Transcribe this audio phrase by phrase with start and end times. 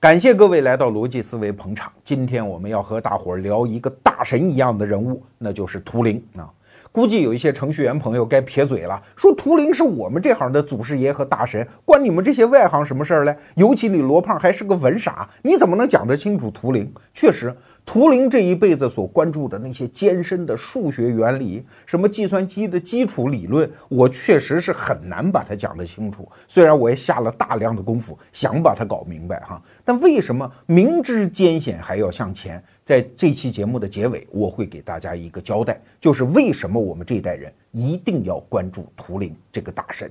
[0.00, 1.92] 感谢各位来到逻辑思维捧场。
[2.02, 6.48] 今天我们要和大伙儿聊一个大神一样的人物，那就是图灵啊。
[6.92, 13.36] 估计有一些程序员朋友该撇嘴了，说图灵是我们这行的祖师爷和大神，关你们这些外行什么事儿嘞？
[13.54, 16.92] 尤其你罗胖还是个文傻，你怎么能讲得清楚图灵？
[17.14, 17.54] 确实。
[17.86, 26.28] 图灵这一辈子所关注的那些艰深的数学原理，什么计算机的基础理论，我确实是很难把它讲得清楚。
[26.46, 32.62] 虽然我也下了大量的功夫想把它搞明白哈，但为什么明知艰险还要向前？
[32.90, 40.10] 在这期节目的结尾，我会给大家一个交代，就是为什么我们这一代人一定要关注图灵这个大神。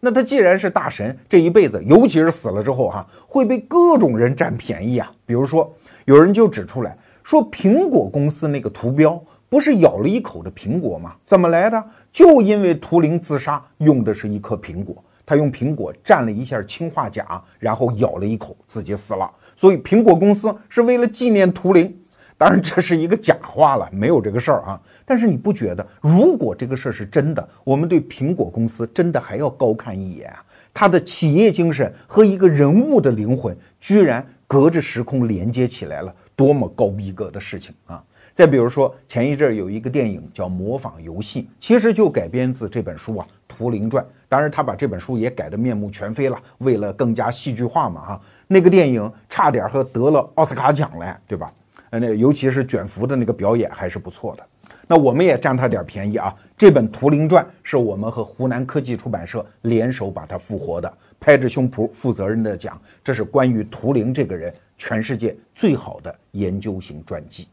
[0.00, 5.08] 那他既然是大神，这一辈子，尤其是死了之后哈，会被各种人占便宜啊。
[5.24, 5.72] 比如说，
[6.06, 6.98] 有人就指出来。
[7.22, 11.14] 说苹果公司那个图标不是咬了一口的苹果吗？
[11.24, 11.84] 怎么来的？
[12.10, 19.30] 就因为图灵自杀用的是一颗苹果，他用苹果蘸了一下氰化钾，然后咬了一口，自己死了。
[19.54, 21.96] 所以苹果公司是为了纪念图灵。
[22.38, 24.80] 当然这是一个假话了，没有这个事儿啊。
[25.04, 30.42] 但是你不觉得，如果这个事儿是真的，我们对苹果公司真的还要高看一眼啊？
[30.72, 36.14] 他的企业精神和一个人物的灵魂，居然隔着时空连接起来了。
[36.36, 38.00] 多么高逼格的事情啊！
[38.32, 44.04] 再比如说，前一阵有一个电影叫《模仿游戏》，其实就改编自这本书啊，《图灵传》。
[44.28, 48.20] 当然，他把这本书也改得面目全非了，为了更加戏剧化嘛，哈。
[48.46, 51.52] 那个电影差点和得了奥斯卡奖嘞，对吧？
[51.90, 54.46] 呃，那尤其是卷福的那个表演还是不错的。
[54.86, 56.34] 那我们也占他点便宜啊！
[56.56, 64.52] 这本《图灵传》是我们和湖南科技出版社联手把它复活的，拍着胸脯负责任的讲，这是关于图灵这个人。
[64.80, 67.48] 全世界最好的研究型传记。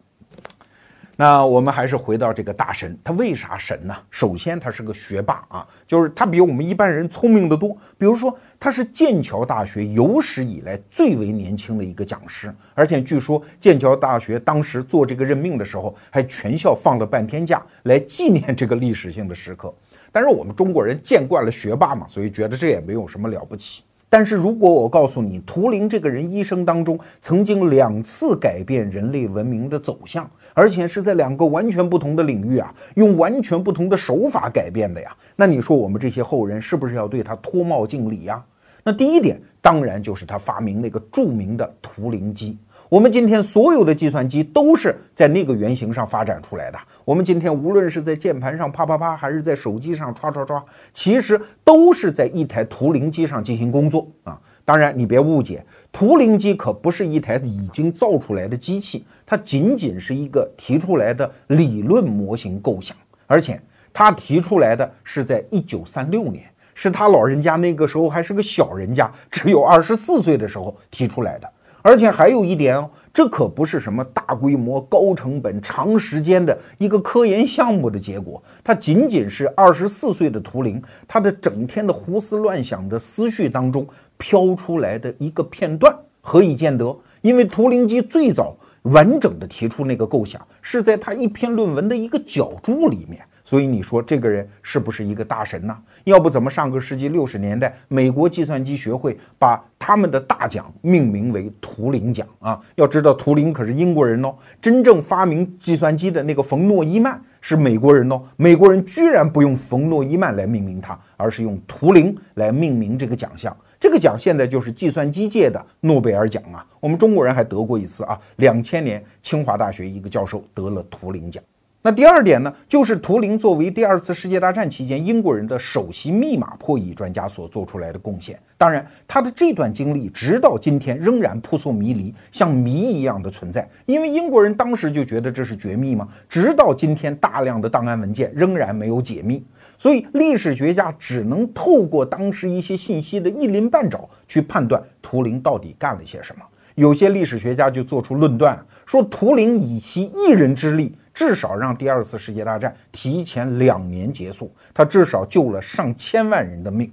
[1.17, 3.95] 那我们还是回到这个大神，他为啥神呢？
[4.11, 7.69] 首先，他是个学霸啊，就是他比我们一般人聪明的多。
[7.97, 19.73] 比如说，他是剑桥大学有史以来最为年轻的一个讲师，而且据说剑桥大学当时做这个任命的时候，还全校放了半天假来纪念这个历史性的时刻。
[20.11, 23.83] 但是我们中国人见惯了学霸嘛，所以觉得这也没有什么了不起。
[24.17, 38.42] 但是如果我告诉你，图灵这个人一生当中曾经两次改变人类文明的走向，而且是在两个完全不同的领域啊，用完全不同的手法改变的呀，那你说我们这些后人是不是要对他脱帽敬礼呀？
[38.86, 42.58] 那第一点，当然就是他发明那个著名的图灵机。
[42.87, 46.77] 我们今天所有的计算机都是在那个原型上发展出来的。
[47.03, 50.63] 我们今天无论是在键盘上啪啪啪，还是在手机上刷刷刷，
[50.93, 54.39] 其实都是在一台图灵机上进行工作啊。
[54.63, 63.59] 当然，你别误解，图灵机可不是一台已经造出来的机器，它仅仅是一个提出来的理论模型构想，而且
[63.91, 71.52] 他提出来的是在一九三六年，是他老人家那个时候还是个小人家，只有二十四岁的时候提出来的。
[71.85, 83.87] 而且还有一点哦，这可不是什么大规模、高成本、长时间的一个科研项目的结果，它仅仅是二十四岁的图灵他的整天的胡思乱想的思绪当中
[84.17, 85.95] 飘出来的一个片段。
[86.21, 86.97] 何以见得？
[87.21, 93.23] 因为图灵机最早完整的提出那个构想，是在他一篇论文的一个脚注里面。
[93.45, 95.78] 所以你说这个人是不是一个大神呢？
[96.04, 102.60] 要不怎么上个世纪六十年代，美国计算机学会把他们的大奖命名为图灵奖啊？
[102.73, 113.56] 要知道图灵可是英国人哦，真正发明计算机的那个冯诺依曼是美国人哦，美国人居然不用冯诺依曼来命名他，而是用图灵来命名这个奖项。
[113.80, 116.66] 这个奖现在就是计算机界的诺贝尔奖啊！
[116.80, 121.44] 我们中国人还得过一次啊，两千年清华大学一个教授得了图灵奖。
[121.85, 128.39] 那第二点呢，就是图灵作为第二次世界大战期间英国人的首席密码破译专家所做出来的贡献。
[128.57, 133.69] 当然，他的这段经历直到今天仍然扑朔迷离，像谜一样的存在。
[133.85, 136.07] 因为英国人当时就觉得这是绝密吗？
[136.27, 139.45] 直到今天，大量的档案文件仍然没有解密，
[139.77, 146.41] 所以历史学家只能透过当时一些信息的一鳞半爪去判断图灵到底干了些什么。
[146.73, 150.97] 有些历史学家就做出论断，说图灵以其一人之力。
[151.15, 156.91] 至少让第二次世界大战提前两年结束，他至少救了上千万人的命。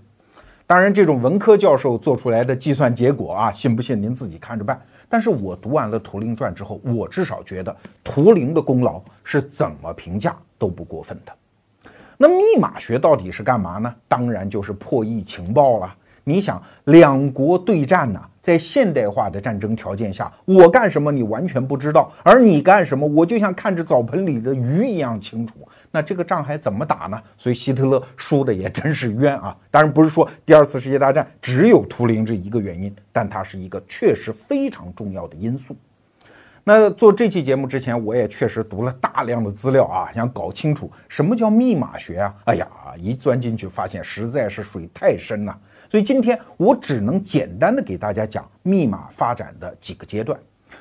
[0.64, 4.80] 当然，这种文科教授做出来的计算结果啊，信不信您自己看着办。
[5.08, 11.32] 但是我读完了《图灵传》之后，我至少觉得图灵的功劳是怎么评价都不过分的。
[12.16, 13.92] 那密码学到底是干嘛呢？
[14.08, 15.94] 当然就是破译情报了。
[16.24, 25.54] 你想，两国对战呢，在现代化的战争条件下，我干什么你完全不知道，而你干什么，我就像看着澡盆里的鱼一样清楚。
[25.92, 27.20] 那这个仗还怎么打呢？
[27.38, 29.56] 所以希特勒输的也真是冤啊！
[29.70, 35.76] 当然不是说第二次世界大战只有图灵这一个原因，但它是一个确实非常重要的因素。
[36.64, 42.34] 那做这期节目之前，我也确实读了大量的资料啊，想搞清楚什么叫密码学啊。
[42.46, 42.66] 哎呀，
[42.96, 45.58] 一钻进去发现实在是水太深了，
[45.92, 50.40] 所以今天我只能简单的给大家讲密码发展的几个阶段。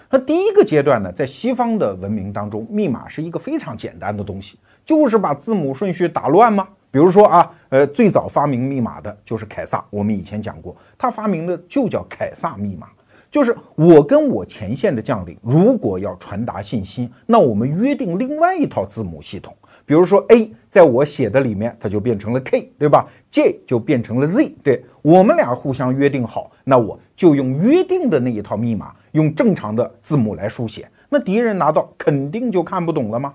[0.09, 6.65] 那第一个阶段呢，在西方的文明当中，密码是一个非常简单的东西，就是把字母顺序打乱吗？
[6.89, 12.87] 比如说啊，呃，最早发明密码的就是凯撒，我们以前讲过，他发明的就叫凯撒密码。
[13.29, 19.53] 就是我跟我前线的将领，如果要传达信息，那我们约定另外一套字母系统。
[19.85, 30.87] 比如说 A 在我写的里面，它就变成了 K，对吧？J 就变成了 Z，对我们俩互相约定好，那我就用约定的那一套密码，用正常的字母来书写。
[31.09, 33.33] 那敌人拿到肯定就看不懂了吗？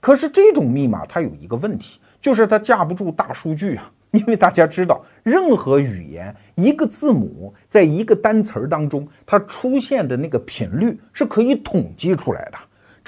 [0.00, 3.90] 可是这种密码它有一个问题，就是它架不住大数据啊。
[4.12, 12.58] 因为大家知道，任何语言一个字母在一个单词儿当中，它出现的那个频率是可以统计出来的。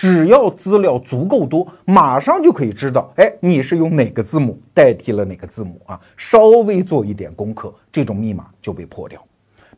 [0.03, 6.01] 只要资料足够多，马上就可以知道，哎，你是用哪个字母代替了哪个字母啊？
[6.17, 9.25] 稍微做一点功课，这种密码就被破掉。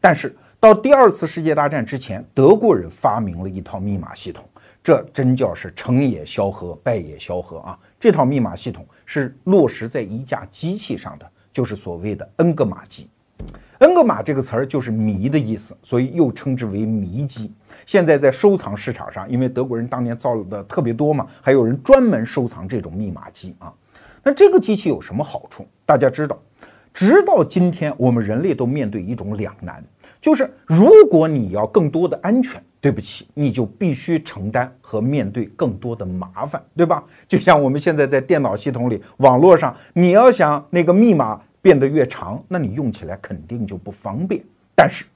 [0.01, 4.43] 但是到第二次世界大战之前，德国人发明了一套密码系统。
[4.83, 7.79] 这真叫是成也萧何，败也萧何啊！
[8.01, 13.11] 这套密码系统是落实在一架机器上的，就是所谓的恩格玛机。
[13.81, 17.53] 恩格玛这个词儿就是谜的意思，所以又称之为谜机。
[17.87, 23.73] 现在在收藏市场上，因为德国人当年造的特别多嘛，还有人专门收藏这种密码机啊。
[24.23, 25.67] 那这个机器有什么好处？
[25.85, 26.39] 大家知道，
[26.93, 29.85] 直到今天，我们人类都面对一种两难，
[30.21, 32.63] 就是如果你要更多的安全。
[32.85, 37.03] 对不起，你就必须承担和面对更多的麻烦，对吧？
[37.27, 44.45] 就像我们现在在电脑系统里、网络上，你要想那个密码变得越长，那你用起来肯定就不方便。
[44.77, 45.07] 但是，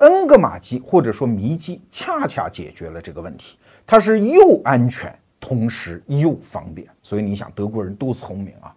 [0.00, 6.88] 恩格玛机或者说迷机恰恰解决了这个问题，它是又安全，同时又方便。
[7.02, 8.74] 所以你想，德国人多聪明啊！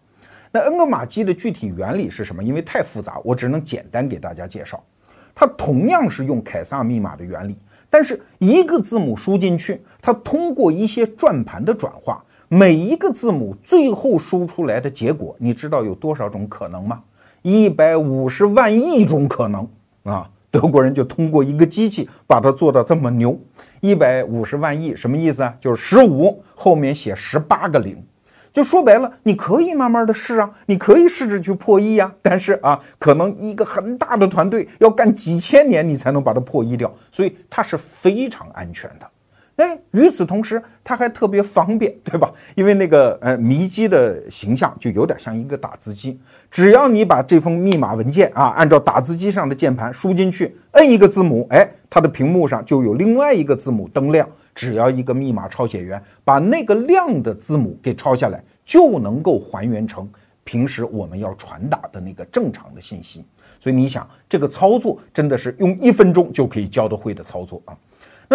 [0.51, 2.43] 那恩格玛机的具体原理是什么？
[2.43, 4.83] 因为太复杂，我只能简单给大家介绍。
[5.33, 7.57] 它同样是用凯撒密码的原理。
[7.89, 17.01] 但是一个字母输进去，它通过一些转盘的转化，每一个字母最后输出来的结果，你知道有多少种可能吗？
[17.43, 19.67] 一百五十万亿种可能
[20.03, 20.29] 啊！
[20.53, 23.35] 德国人就通过一个机器把它做到这么牛，
[23.81, 25.51] 一百五十万亿什么意思啊？
[25.59, 27.97] 就是十五后面写十八个零。
[28.53, 32.13] 就说白了，你可以慢慢的试啊，你可以试着去破译呀。
[32.21, 36.93] 但是啊，可能一个很大的团队要干几千年，你才能把它破译掉。
[37.11, 39.09] 所以它是非常安全的。
[39.55, 42.31] 哎，与此同时，它还特别方便，对吧？
[42.53, 46.19] 因为那个呃迷机的形象就有点像一个打字机，
[46.53, 54.29] 只要你把这封密码文件啊，按照打字机上的键盘输进去，摁一个字母，哎，它的屏幕上就有另外一个字母灯亮。
[54.53, 60.07] 只要一个密码抄写员把那个亮的字母给抄下来，就能够还原成
[60.43, 63.25] 平时我们要传达的那个正常的信息。
[63.59, 67.75] 所以你想，这个操作真的是用一分钟就可以教得会的操作啊！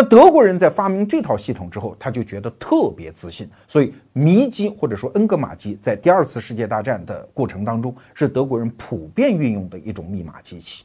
[0.01, 3.51] 那德国人在发明这套系统之后，他就觉得特别自信。
[3.67, 10.85] 所以迷机或者说恩格玛机在第二次世界大战的过程当中，是德国人普遍运用的一种密码机器。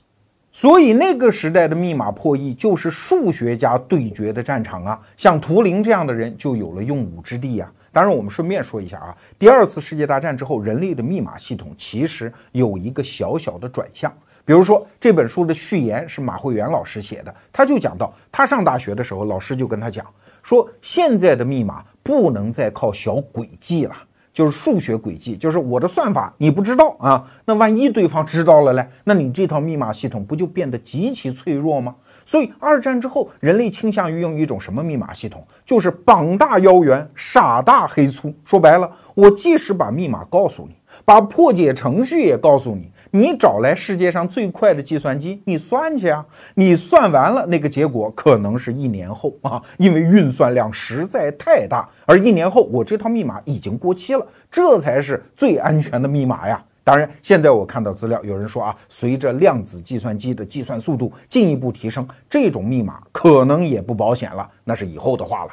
[0.52, 7.72] 所以那个时代的密码破译就是数学家对决的战场啊，像图灵这样的人就有了用武之地呀。
[7.92, 14.12] 当然，我们顺便说一下啊，第二次世界大战之后，人类的密码系统其实有一个小小的转向。
[14.46, 20.06] 比如说这本书的序言是马慧元老师写的，他就讲到，他上大学的时候，老师就跟他讲
[20.42, 23.96] 说，现在的密码不能再靠小诡计了。
[24.34, 27.24] 就是数学轨迹，就是我的算法你不知道啊？
[27.46, 28.84] 那万一对方知道了嘞？
[29.04, 31.94] 那你这套密码系统不就变得极其脆弱吗？
[32.26, 35.46] 所以二战之后，人类倾向于用一种什么密码系统？
[35.64, 38.34] 就是膀大腰圆、傻大黑粗。
[38.44, 42.92] 说白了，我即使把密码告诉你，把破解程序也告诉你。
[43.16, 46.26] 你找来世界上最快的计算机，你算去啊！
[46.56, 51.88] 你算完了，那个结果可能是一年后啊，因为运算量实在太大。
[52.08, 56.60] 而一年后，我这套密码已经过期了，这才是最安全的密码呀！
[56.84, 65.52] 当然，现在我看到资料，有人说啊，随着量子计算机的计算速度进一步提升，这种密码可能也不保险了，那是以后的话了。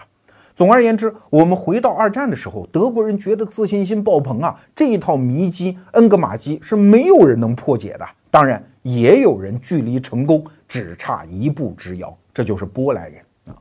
[0.61, 4.61] 总而言之，我们回到二战的时候，德国人觉得自信心爆棚啊！
[4.75, 8.07] 这一套迷机恩格玛机是没有人能破解的。
[8.31, 13.57] 当然，也有人距离成功只差一步之遥，这就是波兰人啊。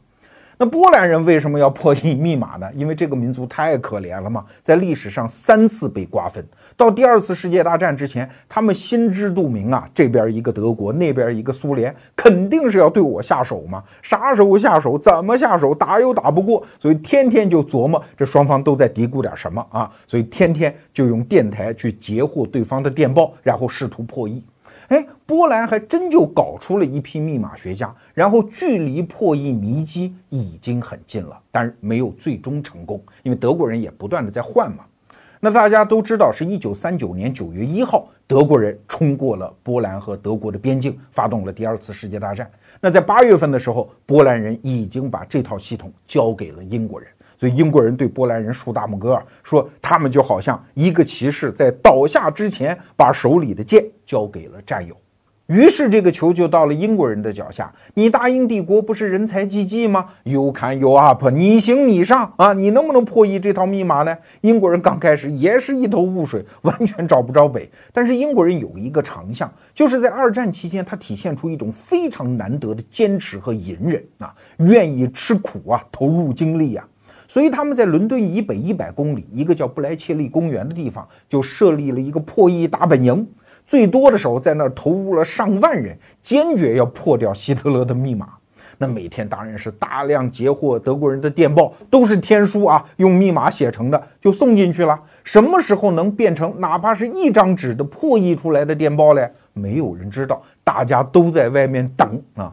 [0.58, 2.70] 那波兰人为什么要破译密码呢？
[2.76, 6.46] 因为这个民族太可怜了嘛，在历史上三次被瓜分。
[6.80, 13.84] 到第二次世界大战之前，他们心知肚明啊，这边一个德国，那边一个苏联，肯定是要对我下手嘛。
[14.02, 14.98] 啥时候下手？
[14.98, 15.76] 怎么下手？
[15.76, 19.92] 打又打不过，所以天天就琢磨这双方都在嘀咕点什么啊。
[20.08, 24.42] 所以天天就用电台去截获对方的电报，然后试图破译。
[24.88, 34.86] 哎，波兰还真就搞出了一批密码学家，然后距离破译迷机已经很近了，但是没有最终成功，因为德国人也不断的在换嘛。
[35.42, 42.50] 那大家都知道，是一九三九年九月一号，德国人冲过了波兰和德国的边境，发动了第二次世界大战。
[42.82, 47.10] 那在八月份的时候，波兰人已经把这套系统交给了英国人。
[47.38, 54.94] 所以英国人对波兰人竖大拇哥，说他们就好像一个骑士在倒下之前把手里的剑交给了战友。
[55.50, 57.74] 于是这个球就到了英国人的脚下。
[57.96, 62.54] 你大英帝国不是人才济济吗？You can, you up，你行你上啊！
[62.54, 64.16] 你能不能破译这套密码呢？
[64.42, 67.68] 英国人刚开始也是一头雾水，完全找不着北。
[67.92, 76.86] 但是英国人有一个长项，就是在二战期间，他体现出一种非常难得的坚持和隐忍啊，愿意吃苦啊，投入精力呀。
[77.28, 83.28] 所以他们在伦敦以北一百公里，一个叫布莱切利公园的地方，就设立了一个破译大本营。
[83.70, 88.30] 最多的时候，在那儿投入了上万人，坚决要破掉希特勒的密码。
[88.80, 95.00] 那每天当然是大量截获德国人的电报，都是天书啊，用密码写成的，就送进去了。
[95.24, 99.32] 什么时候能变成哪怕是一张纸的破译出来的电报嘞？
[99.54, 102.52] 没有人知道，大家都在外面等啊。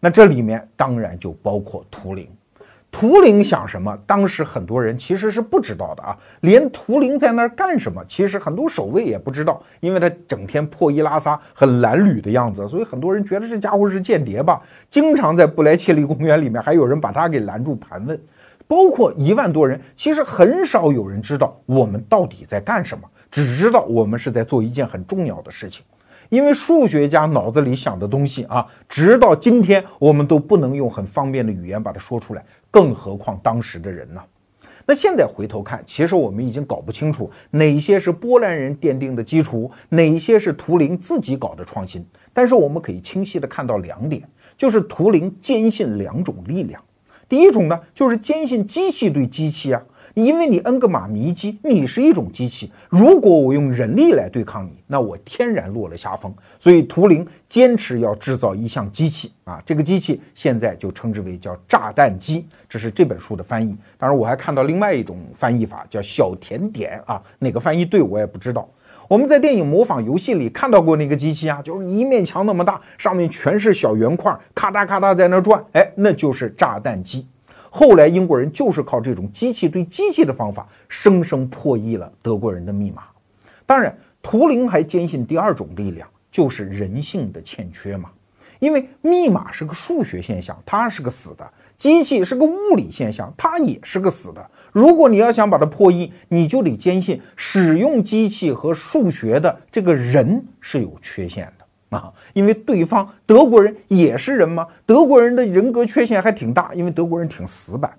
[0.00, 2.26] 那这里面当然就包括图灵。
[2.98, 3.94] 图灵想什么？
[4.06, 14.62] 当时很多人其实是不知道的啊，连图灵在那儿干什么，其实很多守卫也不知道，因为他整天破衣拉撒，很褴褛的样子，所以很多人觉得这家伙是间谍吧。
[14.88, 18.18] 经常在布莱切利公园里面，还有人把他给拦住盘问，
[18.66, 25.84] 包括一万多人，其实很少有人知道我们到底在干什么，只知道我们是在做一件很重要的事情。
[26.28, 34.20] 因为数学家脑子里想的东西啊，直到今天我们都不能用很方便的语言把它说出来，更何况当时的人呢？
[34.88, 42.06] 那现在回头看，其实我们已经搞不清楚哪些是波兰人奠定的基础，哪些是图灵自己搞的创新。
[42.32, 44.22] 但是我们可以清晰的看到两点，
[44.56, 46.80] 就是图灵坚信两种力量。
[47.28, 49.82] 第一种呢，就是坚信机器对机器啊。
[50.22, 52.72] 因为你恩格玛迷机，你是一种机器。
[52.88, 56.34] 如果我用人力来对抗你，那我天然落了下风。
[56.58, 63.76] 所以图灵坚持要制造一项机器啊，这个机器现在就称之为叫炸弹机，这是这本书的翻译。
[63.98, 68.66] 当然，我还看到另外一种翻译法叫小甜点啊，哪个翻译对我也不知道。
[69.08, 77.26] 我们在电影模仿游戏里看到过那个机器啊，就是一面墙那么大，上面全是小圆块，咔嗒咔嗒在那转，哎，那就是炸弹机。
[77.78, 83.02] 后来英国人就是靠这种机器对机器的方法，生生破译了德国人的密码。
[83.66, 88.08] 当然，图灵还坚信第二种力量，就是人性的欠缺嘛。
[88.60, 91.44] 因为密码是个数学现象，它是个死的；
[91.76, 94.50] 机器是个物理现象，它也是个死的。
[94.72, 101.65] 如果你要想把它破译，你就得坚信使用机器和数学的这个人是有缺陷的。
[101.90, 104.66] 啊，因为对方德国人也是人吗？
[104.84, 107.90] 德国人的人格缺陷还挺大，因为德国人挺死板。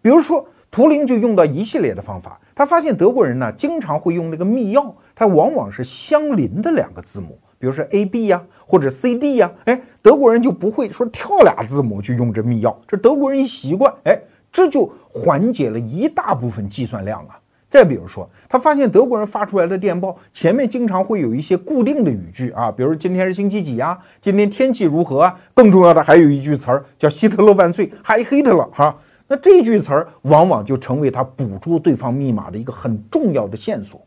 [0.00, 14.18] 比如说，图灵就用到一系列的方法，他发现德国人呢经常会用那个密钥，它往往是相邻的两个字母，比如说 A B 呀，或者 C D 呀，哎，德国人就不会说跳俩字母去用这密钥，这德国人一习惯，哎，
[14.50, 17.38] 这就缓解了一大部分计算量啊。
[17.72, 23.98] 再比如说，他发现德国人发出来的电报前面经常会有一些固定的语句啊，比如今天是星期几呀？
[24.20, 25.34] 今天天气如何啊？
[25.54, 28.94] 更重要的还有一句词儿叫“希特勒万岁”，还黑特了哈。
[29.26, 33.98] 那这句词儿往往就成为他捕捉对方密码的一个很重要的线索。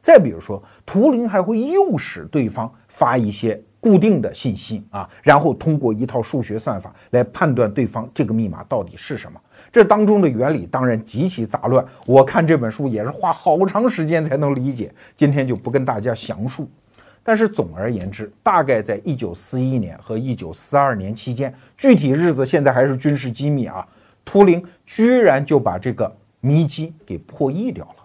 [0.00, 9.38] 再比如说，图灵还会诱使对方发一些固定的信息啊，然后通过一套数学算法来判断对方这个密码到底是什么。
[9.72, 16.68] 这当中的原理当然极其杂乱，我看这本书也是花好长时间才能理解，今天就不跟大家详述。
[17.22, 23.86] 但是总而言之，大概在一九四一年和一九四二年期间，具体日子现在还是军事机密啊。
[24.24, 26.10] 图灵居然就把这个
[26.40, 27.96] 谜机给破译掉了。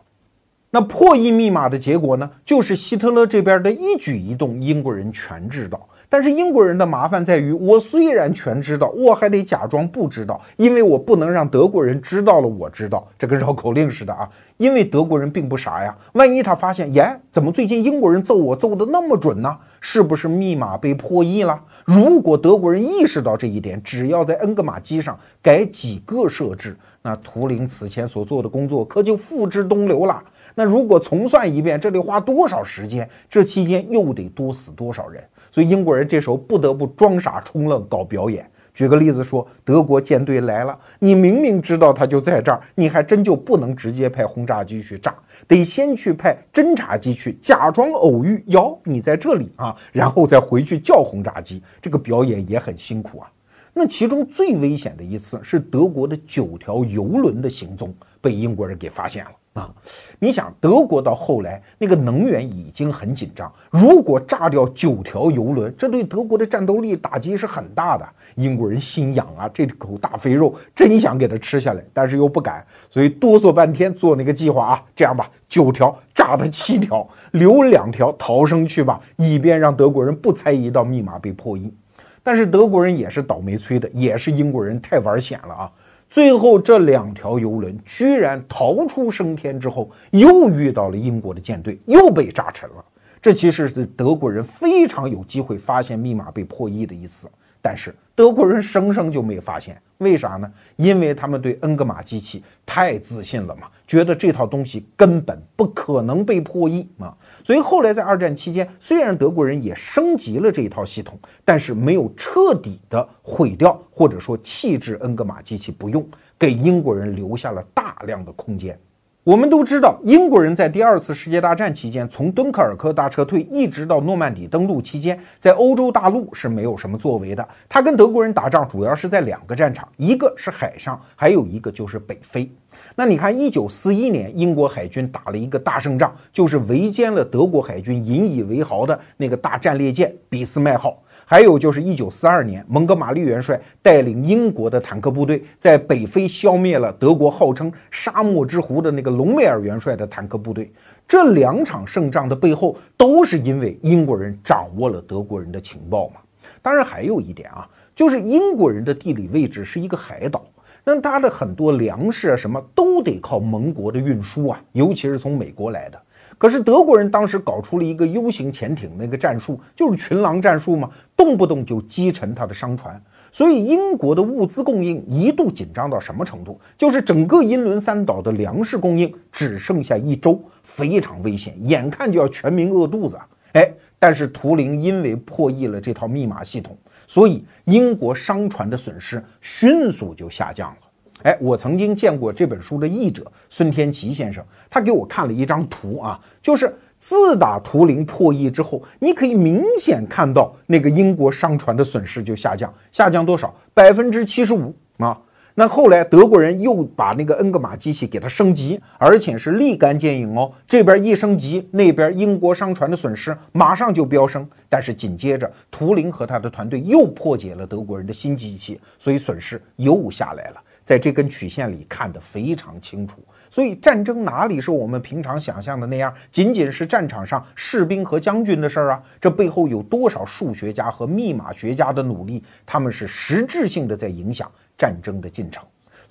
[0.70, 5.88] 那破译密码的结果呢，就是希特勒这边的一举一动，英国人全知道。
[6.10, 14.30] 但是英国人的麻烦在于，我虽然全知道，我还得假装不知道，因为我不能让德国人知道了我知道，这跟绕口令似的啊。
[14.58, 19.58] 因为德国人并不傻呀，万一他发现，耶，怎么最近英国人揍我揍的那么准呢？
[19.82, 21.60] 是不是密码被破译了？
[21.84, 30.24] 如果德国人意识到这一点，只要在恩格玛机上改几个设置，那图灵此前所做的工作可就付之东流了。
[30.56, 33.08] 那如果重算一遍，这得花多少时间？
[33.30, 35.22] 这期间又得多死多少人？
[35.56, 38.46] 所以英国人这时候不得不装傻充愣搞表演。
[38.74, 45.16] 举个例子说，德国舰队来了，你明明知道他就在这儿，你还真就不能直接派轰炸机去炸，
[45.48, 51.64] 得先去派侦察机去，假装偶遇，哟，你在这里啊，然后再回去叫轰炸机。
[51.82, 53.32] 这个表演也很辛苦啊。
[53.74, 59.32] 那其中最危险的一次是德国的九条游轮的行踪被英国人给发现了。
[59.56, 59.74] 啊，
[60.20, 68.06] 你想德国到后来那个能源已经很紧张，如果炸掉九条油轮，这对德国的战斗力打击是很大的。
[68.36, 74.84] 英国人心痒啊，这口大肥肉真想给它吃下来，但是又不敢，所以哆嗦半天做那个计划啊。
[74.94, 81.74] 这样吧，九条炸的七条，留两条逃生去吧，以便让德国人不猜疑到密码被破译。
[82.22, 85.72] 但是德国人也是倒霉催的，也是英国人太玩险了啊。
[86.10, 92.86] 最后，这两条游轮居然逃出升天之后，又遇到了英国的舰队，又被炸沉了。
[93.22, 97.28] 这其实是德国人非常有机会发现密码被破译的一次。
[97.62, 100.50] 但是德国人生生就没发现，为啥呢？
[100.76, 107.12] 因为他们对恩格玛机器太自信了嘛，觉得这套东西根本不可能被破译啊。
[107.46, 116.04] 所以后来在二战期间，虽然德国人也升级了这一套系统，但是没有彻底的毁掉或者说弃置恩格玛机器不用，
[116.40, 118.76] 给英国人留下了大量的空间。
[119.24, 127.48] 我们都知道，英国人在第二次世界大战期间，从敦刻尔克大撤退一直到诺曼底登陆期间，在欧洲大陆是没有什么作为的。
[127.70, 132.52] 他跟德国人打仗主要是在两个战场，一个是海上，还有一个就是北非。
[132.98, 140.98] 那你看，一九四一年，英国海军打了一个大胜仗，就是围歼了德国海军引以为豪的那个大战列舰“俾斯麦号”。
[141.28, 150.72] 还有就是一九四二年，蒙哥马利元帅带领英国的坦克部队在北非消灭了德国号称“沙漠之狐”的那个隆美尔元帅的坦克部队。
[151.06, 156.22] 这两场胜仗的背后，都是因为英国人掌握了德国人的情报嘛。
[156.62, 160.46] 当然，还有一点啊，就是英国人的地理位置是一个海岛，
[160.86, 166.00] 那他的很多粮食啊什么都得靠盟国的运输啊，尤其是从美国来的。
[166.38, 176.60] 可是德国人当时搞出了一个 U 型潜艇，那个战术就是群狼战术嘛，动不动就击沉他的商船，所以英国的物资供应一度紧张到什么程度？
[176.78, 183.28] 就是整个英伦三岛的粮食供应只剩下一周，非常危险，眼看就要全民饿肚子啊。
[183.54, 190.78] 哎，但是图灵因为破译了这套密码系统，所以英国商船的损失迅速就下降了。
[191.24, 203.54] 哎，我曾经见过这本书的译者孙天琪先生，他给我看了一张图啊，就是自打图灵破译之后，你可以明显看到那个英国商船的损失就下降，下降多少？
[203.74, 205.20] 百分之七十五啊！
[205.58, 214.46] 那后来德国人又把那个恩格玛机器给它升级，而且是立竿见影哦，这边一升级，那边英国商船的损失马上就飙升。
[214.68, 220.62] 但是紧接着图灵和他的团队又破解了德国人的新机器，所以损失又下来了。
[220.84, 223.24] 在这根曲线里看得非常清楚，
[223.56, 229.02] 所以战争哪里是我们平常想象的那样，仅仅是战场上士兵和将军的事儿啊？
[229.18, 232.44] 这背后有多少数学家和密码学家的努力？
[232.66, 235.64] 他们是实质性的在影响战争的进程。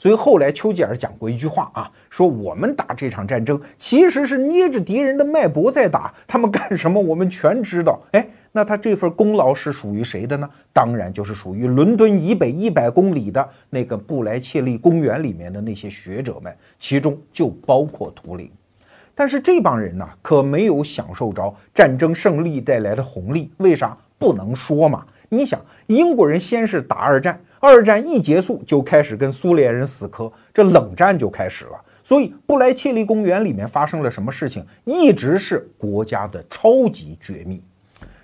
[0.04, 7.98] 所以后来丘吉尔讲过一句话啊，说我们打这场战争其实是捏着敌人的脉搏在打，他们干什么我们全知道。
[8.12, 8.28] 哎。
[8.52, 10.48] 那他这份功劳是属于谁的呢？
[10.74, 18.50] 当然就是属于伦敦以北一百公里的那个布莱切利公园里面的那些学者们，其中就包括图灵。
[19.14, 23.50] 但是这帮人呢，可没有享受着战争胜利带来的红利。
[23.56, 23.96] 为啥？
[24.18, 25.02] 不能说嘛。
[25.30, 31.80] 你想，英国人先是打二战，二战一结束就开始跟苏联人死磕，这冷战就开始了。
[32.02, 37.62] 所以布莱切利公园里面发生了什么事情，一直是国家的超级绝密。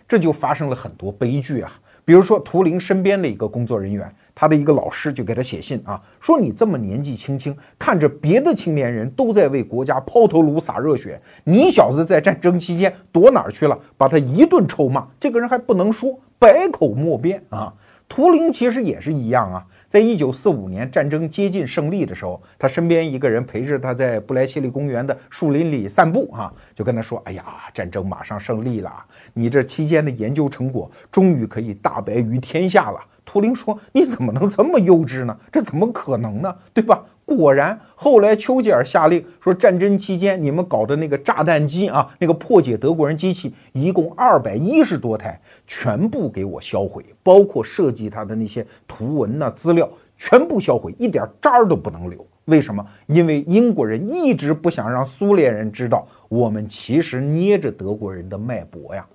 [0.06, 1.72] 这就发生了很多悲剧啊，
[2.04, 13.78] 比如说图灵身边的一个工作人员，他的一个老师就给他写信啊，说你这么年纪轻轻，看着别的青年人都在为国家抛头颅洒热血，你小子在战争期间躲哪儿去了？
[13.96, 17.72] 把他一顿臭骂，这个人还不能说，百口莫辩啊。
[18.10, 19.64] 图灵其实也是一样啊。
[19.88, 28.92] 在一九四五年战争接近胜利的时候，他身边一个人陪着他在布莱切利公园的树林里散步，哈，就跟他说：“哎呀，战争马上胜利了，
[29.32, 35.36] 你这期间的研究成果终于可以大白于天下了。”图灵说：“你怎么能这么幼稚呢？
[35.52, 36.52] 这怎么可能呢？
[36.74, 45.40] 对吧？”果然，后来丘吉尔下令说，战争期间你们搞的那个炸弹机啊，那个破解德国人机器，一共二百一十多台，
[45.70, 52.26] 全部给我销毁，包括设计它的那些图文呐资料，全部销毁，一点渣儿都不能留。
[52.46, 52.84] 为什么？
[53.06, 59.06] 因为英国人一直不想让苏联人知道，我们其实捏着德国人的脉搏呀。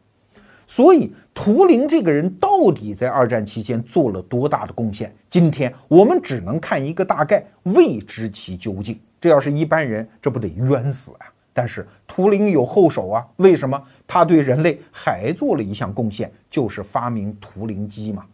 [0.65, 5.13] 所以，图灵这个人到底在二战期间做了多大的贡献？
[5.30, 8.98] 今天我们只能看一个大概，未知其究竟。
[9.20, 11.28] 这要是一般人，这不得冤死啊！
[11.58, 13.82] 但是图灵有后手啊，为什么？
[14.06, 18.26] 他对人类还做了一项贡献，就是发明图灵机嘛。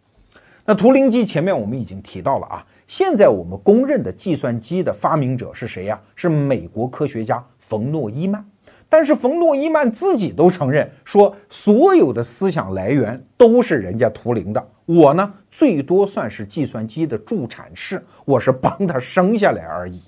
[0.65, 6.01] 那图灵机前面我们已经提到了啊，现在我们公认的计算机的发明者是谁呀？
[6.15, 8.43] 是美国科学家冯诺依曼。
[8.89, 14.67] 但是冯诺依曼自己都承认说，所有的思想来源都是人家图灵的。
[14.85, 20.01] 我呢，最多算是计算机的助产士，我是帮他生下来而已。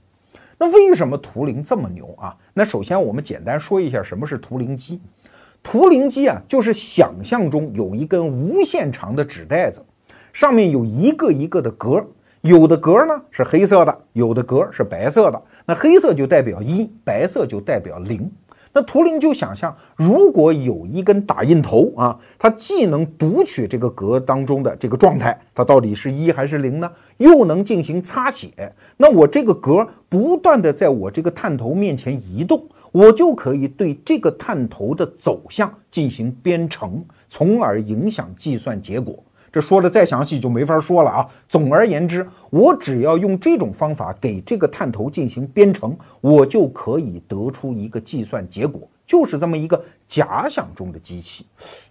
[0.57, 2.35] 那为什么图灵这么牛啊？
[2.53, 5.01] 那首先我们简单说一下什么是图灵机。
[5.61, 9.81] 图灵机啊，就是想象中有一根无限长的纸袋子，
[10.33, 12.05] 上面有一个一个的格，
[12.41, 15.41] 有的格呢是黑色的，有的格是白色的。
[15.65, 18.29] 那黑色就代表一，白色就代表零。
[18.73, 26.91] 那图灵就想象，如果有一根打印头啊，它既能读取这个格当中的这个状态，它到底是一还是零呢？
[27.17, 39.23] 又能进行擦写，那我这个格不断的在我这个探头面前移动，我就可以对这个探头的走向进行编程，从而影响计算结果。
[39.53, 41.27] 这说的再详细就没法说了啊。
[41.47, 51.45] 总而言之，我只要用这种方法给这个探头进行编程，我就可以得出一个计算结果，就是这么一个假想中的机器。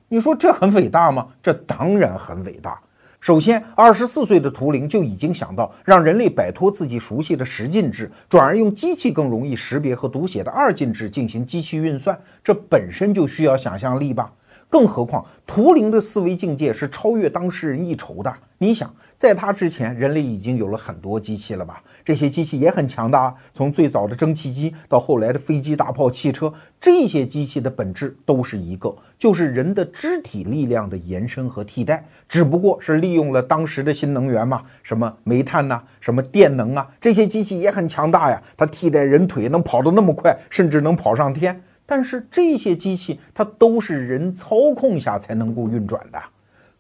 [0.09, 1.29] 你说这很伟大吗？
[1.41, 2.79] 这当然很伟大。
[3.21, 14.33] 首先，二十四岁的图灵就已经想到让人类摆脱自己熟悉的十进制，转而用机器更容易识别和读写的二进制进行机器运算，这本身就需要想象力吧。
[14.73, 18.33] 更何况，图灵的思维境界是超越当事人一筹的。
[18.57, 21.83] 你想，在他之前，人类已经有了很多机器了吧？
[22.03, 41.63] 这些机器也很强大，从最早的蒸汽机到后来的飞机、大炮、汽车，这些机器的本质都是一个，就是人的肢体力量的延伸和替代，只不过是利用了当时的新能源嘛，什么煤炭呐，什么电能啊，这些机器也很强大呀，它替代人腿能跑得那么快，甚至能跑上天。
[41.95, 46.19] 但是这些机器它都是人操控下才能够运转的，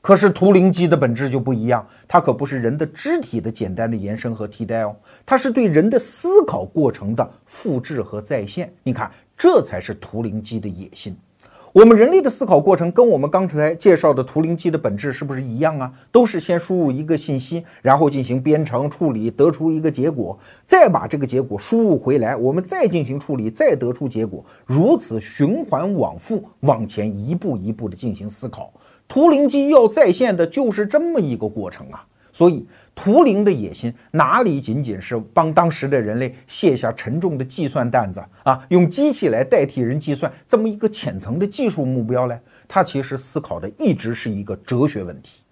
[0.00, 4.96] 可是图灵机的本质就不一样，它可不是人的肢体的简单的延伸和替代哦，
[5.26, 8.72] 它是对人的思考过程的复制和再现。
[8.82, 11.14] 你看，这才是图灵机的野心。
[11.72, 15.90] 我们人类的思考过程跟我们刚才介绍的图灵机的本质是不是一样啊？
[16.10, 28.70] 都是先输入一个信息，然后进行编程处理，得出一个结果，再把这个结果输入回来，我们再进行处理，再得出结果，如此循环往复，往前一步一步的进行思考。
[29.08, 32.66] 图灵机要再现的就是这么一个过程啊，所以。
[32.94, 38.64] 图灵的野心哪里仅仅是帮当时的人类卸下沉重的计算担子啊？
[38.68, 42.38] 用机器来代替人计算这么一个浅层的技术目标呢？
[42.68, 45.42] 他其实思考的一直是一个哲学问题。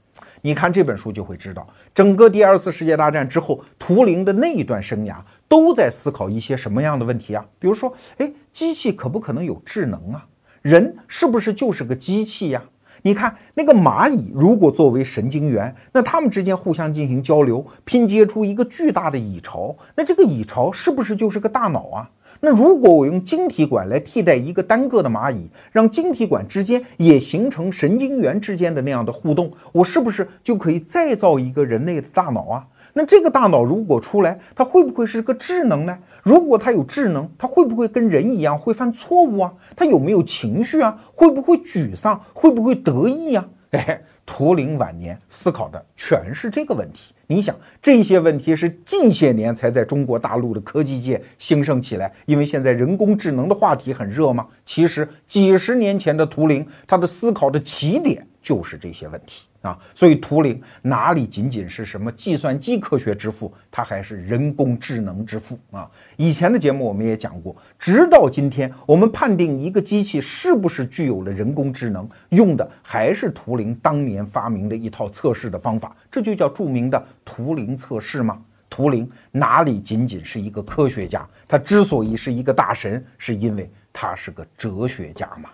[0.42, 5.16] 你看这本书就会知道，整个第二次世界大战之后，图灵的那一段生涯
[5.48, 7.44] 都在思考一些什么样的问题啊？
[7.58, 10.26] 比如说，哎，机器可不可能有智能啊？
[10.62, 12.62] 人是不是就是个机器呀？
[13.02, 22.10] 你看那个蚂蚁，如果作为神经元，那它们之间互相进行交流，拼接出一个巨大的蚁巢，那这个蚁巢是不是就是个大脑啊？
[22.42, 32.66] 那如果我用晶体管来替代一个单个的蚂蚁，让晶体管之间也形成神经元之间的那样的互动，我是不是就可以再造一个人类的大脑啊？
[32.92, 35.98] 那这个大脑如果出来，它会不会是个智能呢？
[36.22, 39.52] 如果它有智能，它会不会跟人一样会犯错误啊？
[39.74, 40.98] 它有没有情绪啊？
[41.14, 42.20] 会不会沮丧？
[42.32, 43.48] 会不会得意啊？
[43.70, 47.14] 哎，图灵晚年思考的全是这个问题。
[47.28, 54.44] 你想，这些问题是近些年才在中国大陆的科技界兴盛起来，因为现在人工智能的话题很热吗？
[54.64, 59.78] 其实几十年前的图灵，他的思考的起点就是这些问题啊。
[59.94, 65.90] 所以图灵哪里仅仅是什么计算机科学之父，他还是人工智能之父啊。
[66.16, 78.40] 以前的节目我们也讲过，直到今天，我们判定一个机器是不是具有了人工智能，用的还是图灵当年发明的一套测试的方法，这就叫著名的图灵测试吗？
[78.68, 81.28] 图灵哪里仅仅是一个科学家？
[81.48, 85.50] 他之所以是一个大神，是因为他是个哲学家嘛。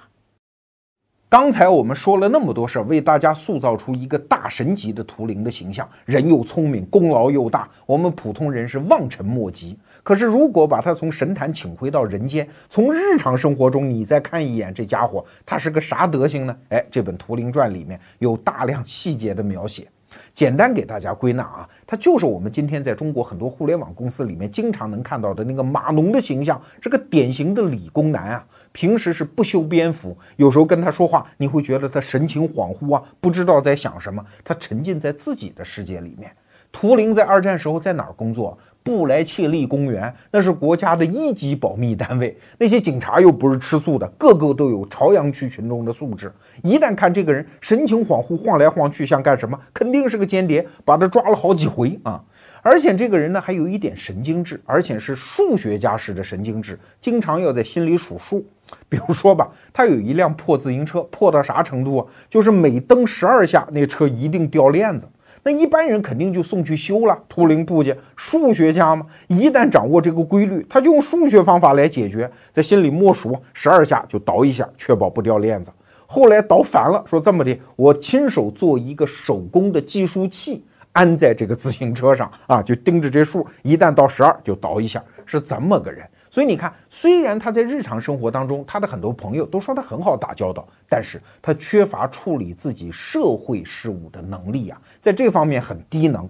[1.28, 9.76] 刚才我们说了那么多事儿，为大家塑造出一个大神级的图灵的形象，人又聪明，功劳又大，我们普通人是望尘莫及。
[10.04, 16.56] 可是如果把他从神坛请回到人间，从日常生活中你再看一眼这家伙，他是个啥德行呢？
[16.68, 19.88] 哎，这本《图灵传》里面有大量细节的描写。
[20.32, 28.46] 简单给大家归纳啊，他就是我们今天在中国很多互联网公司里面经常能看到的那个码农的形象，是个典型的理工男啊。
[28.76, 36.30] 平时是不修边幅，有时候跟他说话，你会觉得他神情恍惚啊，不知道在想什么，他沉浸在自己的世界里面。
[36.70, 38.58] 图灵在二战时候在哪儿工作？
[38.82, 42.36] 布莱切利公园，那是国家的一级保密单位。
[42.58, 46.30] 那些警察又不是吃素的，个个都有朝阳区群众的素质。
[46.62, 49.58] 一旦看这个人神情恍惚、晃来晃去，像干什么？
[49.72, 52.22] 肯定是个间谍，把他抓了好几回啊！
[52.60, 58.44] 而且这个人呢，还有一点神经质，而且是数学家式的神经质，经常要在心里数数。
[58.88, 62.06] 比如说吧，他有一辆破自行车，破到啥程度啊？
[62.28, 65.08] 就是每蹬十二下，那车一定掉链子。
[65.42, 67.16] 那一般人肯定就送去修了。
[67.28, 75.70] 图灵部件，数学家嘛，一旦掌握这个规律，他就用数学方法来解决，在心里默数十二下就倒一下，确保不掉链子。
[76.08, 86.04] 后来倒反了，说这么的，我亲手做一个手工的计数器，安在这个自行车上啊，就盯着这数，一旦到十二就倒一下，是这么个人。
[86.36, 96.28] 所以你看，虽然他在日常生活当中，他的很多朋友都说他很好打交道，但是他缺乏处理自己社会事务的能力呀，在这方面很低能。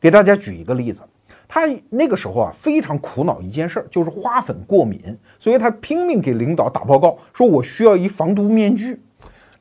[0.00, 1.02] 给大家举一个例子，
[1.46, 5.00] 他那个时候啊非常苦恼一件事儿，就是花粉过敏，
[5.38, 9.00] 所以他拼命给领导打报告，说我需要一防毒面具。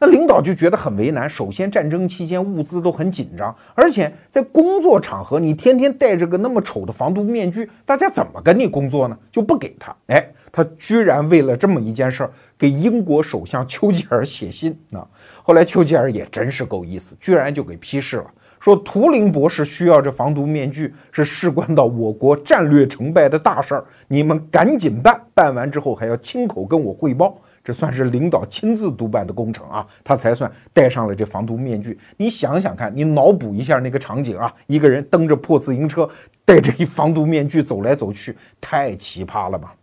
[0.04, 1.30] 那领导就觉得很为难。
[1.30, 9.18] 首先，战争期间物资都很紧张，而且在工作场合，你天天戴着个那么丑的防毒面具，大家怎么跟你工作呢？
[9.32, 9.96] 就不给他。
[10.08, 15.08] 哎，他居然为了这么一件事儿，给英国首相丘吉尔写信啊。
[15.42, 18.26] 后来丘吉尔也真是够意思，居然就给批示了，
[18.60, 27.38] 说图灵博士需要这防毒面具，是事关到我国战略成败的大事儿，你们赶紧办，办完之后还要亲口跟我汇报。
[27.64, 31.98] 这算是领导亲自督办的工程啊，他才算戴上了这防毒面具。
[32.18, 36.10] 你想想看，你脑补一下那个场景啊，一个人蹬着破自行车，
[36.44, 39.74] 戴着一防毒面具走来走去，太奇葩了吧！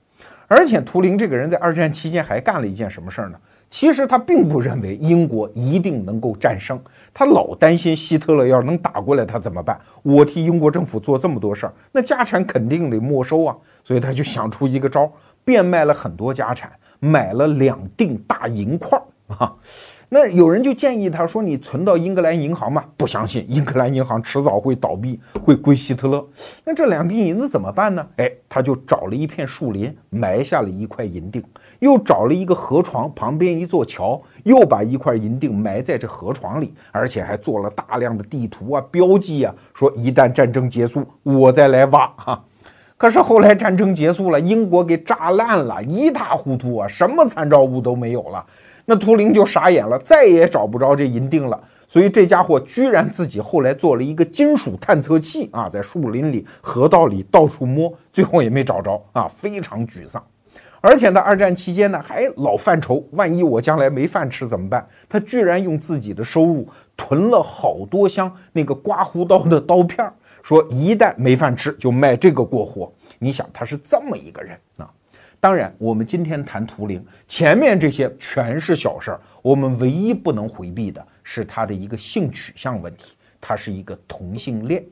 [0.47, 3.39] 而且图灵这个人在二战期间还干了一件什么事儿呢？
[3.71, 6.79] 其实他并不认为英国一定能够战胜，
[7.15, 9.81] 他老担心希特勒要是能打过来，他怎么办？
[10.03, 13.57] 我替英国政府做这么多事儿，那家产肯定得没收啊！
[13.85, 15.11] 所以他就想出一个招，
[15.45, 16.71] 变卖了很多家产。
[17.01, 19.55] 买了两锭大银块啊，
[20.09, 26.27] 那有人就建议他说：“你存到英格兰银行嘛？”不相信，英格兰银行迟早会倒闭，会归希特勒。
[26.65, 28.05] 那这两锭银子怎么办呢？
[28.17, 31.41] 哎，他就找了一片树林，埋下了一块银锭，
[31.79, 42.45] 又找了一个河床旁边一座桥，又把一块银锭埋在这河床里，而且还做了大量的地图啊、标记啊，说一旦战争结束，我再来挖哈。
[43.01, 48.45] 可是后来战争结束了，英国给炸烂了，一塌糊涂啊，什么参照物都没有了。
[48.85, 51.59] 那图灵就傻眼了，再也找不着这银锭了。
[51.89, 60.23] 所以这家伙居然自己后来做了一个金属探测器啊，在树林里、河道里到处摸，最后也没找着啊，非常沮丧。
[60.83, 64.87] 而且在二战期间呢，还老犯愁，万一我将来没饭吃怎么办？
[65.09, 70.13] 他居然用自己的收入囤了好多箱那个刮胡刀的刀片儿。
[70.43, 72.93] 说一旦没饭吃，就卖这个过活。
[73.19, 74.91] 你想他是这么一个人啊？
[75.39, 79.21] 当然，我们今天谈图灵，前面这些全是小事儿。
[79.41, 84.85] 我们唯一不能回避的是他的一个性取向问题，他是一个同性恋。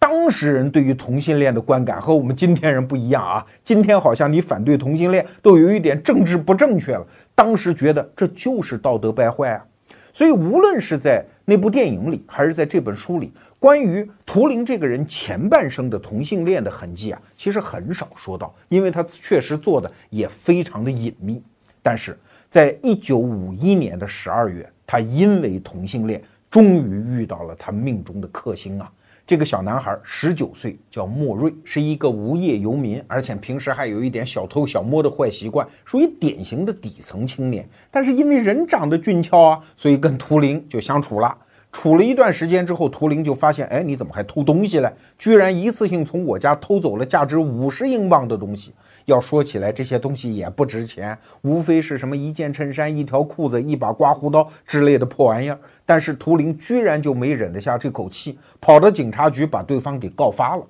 [0.00, 3.46] 当时人对于同性恋的观感和我们今天人不一样啊。
[3.62, 9.64] 今天好像你反对同性恋都有一点政治不正确了，当时觉得这就是道德败坏啊。
[10.12, 13.32] 所以无论是在那部电影里，还是在这本书里。
[13.62, 21.40] 关于图灵这个人前半生的同性恋的痕迹啊，其实很少说到，因为他确实做的也非常的隐秘。
[21.80, 22.18] 但是
[22.50, 26.20] 在一九五一年的十二月，他因为同性恋，
[26.50, 28.90] 终于遇到了他命中的克星啊！
[29.24, 37.64] 这个小男孩十九岁，叫莫瑞，是一个无业游民，而且平时还有一点小偷小摸的坏习惯，属于典型的底层青年。
[37.92, 41.38] 但是因为人长得俊俏啊，所以跟图灵就相处了。
[41.72, 44.92] 处了一段时间之后，图灵就发现，哎，你怎么还偷东西嘞？
[45.18, 48.72] 居然一次性从我家偷走了价值五十英镑的东西。
[49.06, 55.58] 要说起来，这些东西也不值钱，无非是什么一件衬衫、一条裤子、一把刮胡刀之类的破玩意儿。
[55.84, 60.64] 但是图灵居然就没忍得下这口气，跑到警察局把对方给告发了。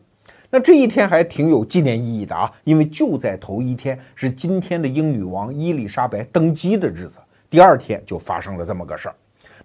[0.48, 7.18] 那这一天还挺有纪念意义的啊，因为就在头一天是今天的英女王伊丽莎白登基的日子，
[7.50, 9.14] 第二天就发生了这么个事儿。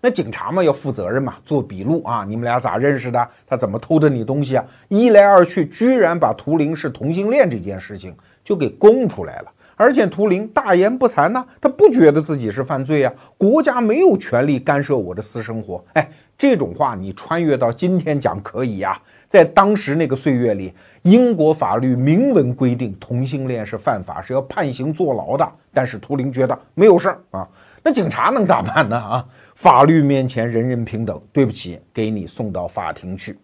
[0.02, 3.28] 那警察嘛要负责任嘛，做笔录啊，你们俩咋认识的？
[3.46, 4.64] 他怎么偷的你东西啊？
[4.88, 9.52] 一来二去，居然把图灵是同性恋这件事情就给供出来了。
[9.76, 15.84] 而且图灵大言不惭呢，他不觉得自己是犯罪啊，国家没有权利干涉我的私生活。
[15.94, 25.48] 哎，这种话你穿越到今天讲可以呀，在当时那个岁月里，英国法律明文规定同性恋是犯法，是要判刑坐牢的。
[25.72, 27.48] 但是图灵觉得没有事儿啊，
[27.88, 28.98] 那警察能咋办呢？
[29.00, 33.40] 啊，法律面前人人平等，对不起，给你送到法庭去。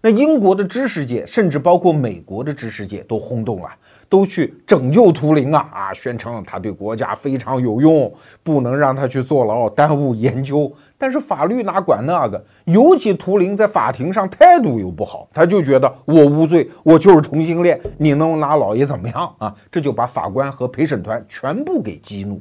[0.00, 3.68] 那英国的知识界，甚至包括美国的知识界都轰动了。
[4.08, 5.94] 都去拯救图灵啊啊！
[5.94, 10.70] 宣称他对国家非常有用，不能让他去坐牢，耽误研究。
[10.98, 12.44] 但是法律哪管那个？
[12.64, 19.54] 尤其图灵在法庭上态度又不好，他就觉得我无罪，我就是同性恋，你能拿老爷怎么样啊？
[19.70, 22.40] 这就把法官和陪审团全部给激怒。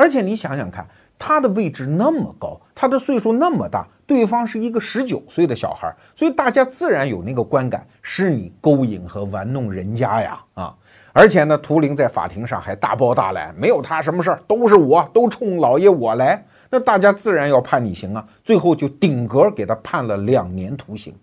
[0.00, 0.86] 而且你想想看，
[1.18, 10.74] 他的位置那么高，他的岁数那么大，对方是一个十九岁的小孩，所以大家自然有那个观感，是你勾引和玩弄人家呀啊！
[11.12, 16.42] 而且呢，图灵在法庭上还大包大揽，没有他什么事儿，都是我，都冲老爷我来。
[16.70, 21.14] 那大家自然要判你刑啊，最后就顶格给他判了两年徒刑。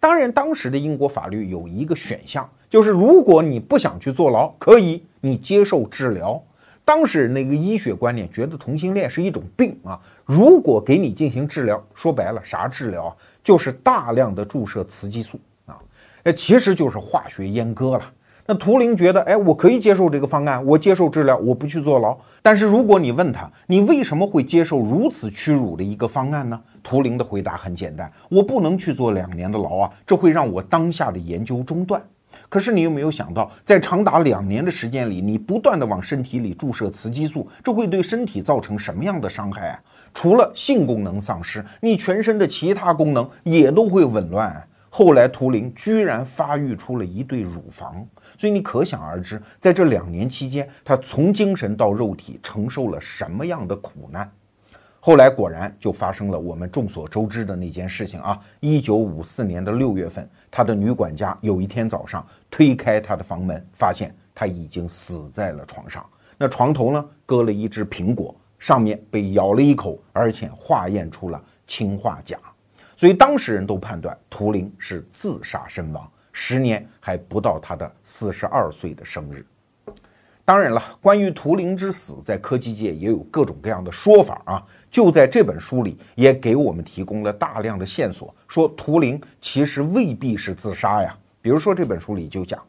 [0.00, 6.42] 当然，当时的英国法律有一个选项，就是如果你不想去坐牢，可以你接受治疗。
[6.90, 13.16] 当时那个医学观念觉得同性恋是一种病啊，如果给你进行治疗，说白了啥治疗啊？
[13.44, 15.78] 就是大量的注射雌激素啊，
[16.24, 18.02] 呃，其实就是化学阉割了。
[18.44, 22.18] 那图灵觉得，哎，我可以接受这个方案，我接受治疗，我不去坐牢。
[22.42, 26.60] 但是如果你问他，你为什么会接受如此屈辱的一个方案呢？
[26.82, 32.02] 图灵的回答很简单，我不能去坐两年的牢啊，这会让我当下的研究中断。
[32.50, 39.80] 可是你有没有想到，在长达两年的时间里，你不断的往身体里注射雌激素，这会对身体造成什么样的伤害啊？
[40.12, 44.62] 除了性功能丧失，你全身的其他功能也都会紊乱。
[44.88, 48.04] 后来图灵居然发育出了一对乳房。
[48.36, 54.28] 所以你可想而知，在这两年期间，他从精神到肉体承受了什么样的苦难。
[55.02, 58.38] 后来果然就发生了我们众所周知的那件事情啊！
[58.60, 66.04] 一九五四年的六月份，他的女管家有一天早上推开他的房门，发现他已经死在了床上。
[66.36, 72.38] 那床头呢，搁了一只苹果，上面被咬了一口，而且化验出了氰化钾。
[72.96, 76.10] 所以当事人都判断图灵是自杀身亡。
[76.32, 79.44] 十年还不到他的四十二岁的生日。
[80.44, 84.62] 当然了，关于图灵之死，在科技界也有各种各样的说法啊。
[84.90, 91.16] 就在这本书里，也给我们提供了大量的线索，说图灵其实未必是自杀呀。
[91.40, 92.60] 比如说这本书里就讲，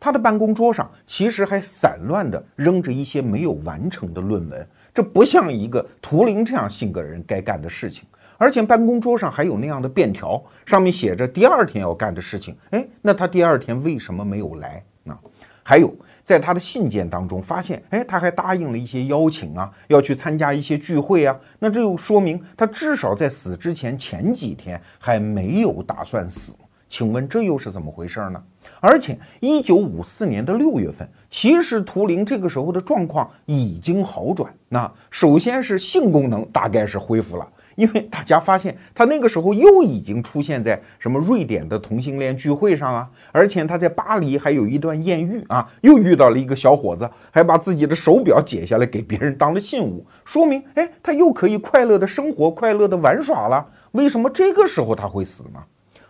[0.00, 8.04] 他的办公桌上其实还散乱的扔着一些没有完成的论文，这不像一个图灵这样性格人该干的事情。
[8.36, 12.56] 而且办公桌上还有那样的便条，上面写着第二天要干的事情。
[12.70, 15.18] 哎，那他第二天为什么没有来啊？
[15.64, 15.92] 还有，
[16.28, 21.34] 在他的信件当中发现，哎，他还答应了一些邀请啊，要去参加一些聚会啊。
[21.58, 26.54] 那这又说明他至少在死之前前几天还没有打算死。
[26.86, 28.42] 请问这又是怎么回事呢？
[28.78, 34.52] 而且，一九五四年的六月份，其实图灵这个时候的状况已经好转。
[34.68, 37.48] 那首先是性功能大概是恢复了。
[37.78, 53.64] 因为大家发现他那个时候又已经出现在什么瑞典的同性恋聚会上啊，而且他在巴黎还有一段艳遇啊，又遇到了一个小伙子，还把自己的手表解下来给别人当了信物，说明哎，他又可以快乐的生活，快乐的玩耍了。
[53.92, 55.62] 为什么这个时候他会死呢？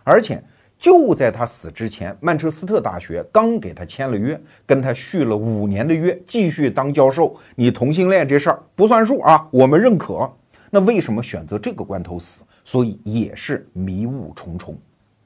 [0.03, 0.43] 而且
[0.79, 7.37] 就在他死之前，曼彻斯特大学刚给他签了约，跟他续了五年的约，继续当教授。
[7.53, 10.27] 你同性恋这事儿不算数啊，我们认可。
[10.69, 12.43] 那为什么选择这个关头死？
[12.63, 14.77] 所以也是迷雾重重。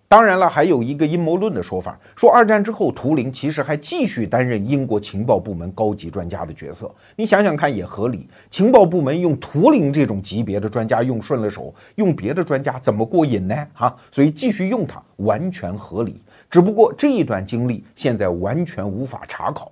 [0.08, 6.94] 当然了，还有一个阴谋论的说法，说二战之后图灵其实还继续担任英国情报部门高级专家的角色。
[7.16, 8.30] 你想想看，也合理。
[8.48, 13.68] 情报部门用图灵这种级别的专家用顺了手，用别的专家怎么过瘾呢？
[13.74, 16.22] 哈，所以继续用他完全合理。
[16.48, 19.72] 只不过这一段经历现在完全无法查考。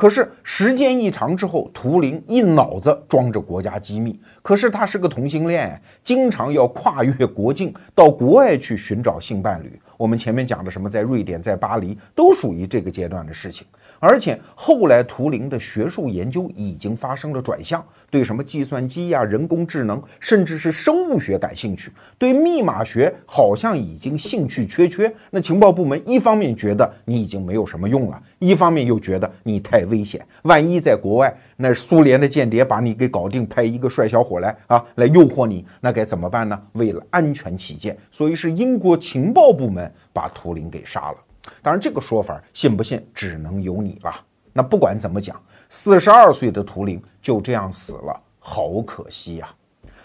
[0.00, 4.18] 可是时间一长之后，图灵一脑子装着国家机密。
[4.40, 9.78] 可是他是个同性恋，经常要跨越国境到国外去寻找性伴侣。
[9.98, 13.66] 我们前面讲的什么，在瑞典、在巴黎，都属于这个阶段的事情。
[14.00, 25.14] 而且后来图灵的学术研究已经发生了转向，对什么计算机呀、人工智能，甚至是生物学感兴趣，对密码学好像已经兴趣缺缺。
[25.30, 36.58] 那情报部门一方面觉得你已经没有什么用了，一方面又觉得你太危险，万一在国外那苏联的间谍把你给搞定，派一个帅小伙来啊来诱惑你，那该怎么办呢？
[36.72, 41.18] 为了安全起见，所以是英国情报部门把图灵给杀了。
[41.62, 44.14] 当然，这个说法信不信，只能由你了。
[44.52, 49.48] 那不管怎么讲，四十二岁的图灵就这样死了，好可惜呀。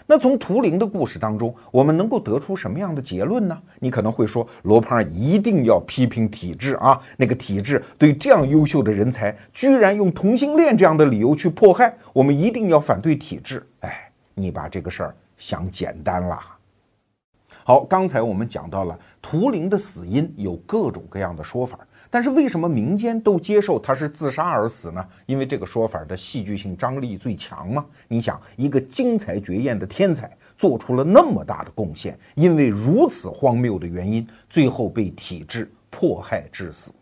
[0.08, 3.60] 那从图灵的故事当中，我们能够得出什么样的结论呢？
[3.80, 13.66] 你可能会说，罗胖一定要批评体制啊，那个体制对这样优秀的人才，居然用同性恋这样的理由去迫害，我们一定要反对体制。
[13.80, 16.38] 哎，你把这个事儿想简单了。
[17.68, 21.76] 好，刚才我们讲到了图灵的死因有各种各样的说法，
[22.08, 25.04] 但是为什么民间都接受他是自杀而死呢？
[25.26, 27.84] 因为这个说法的戏剧性张力最强嘛。
[28.06, 36.94] 你想，一个惊才绝艳的天才做出了那么大的贡献，因为如此荒谬的原因，最后被体制迫害致死。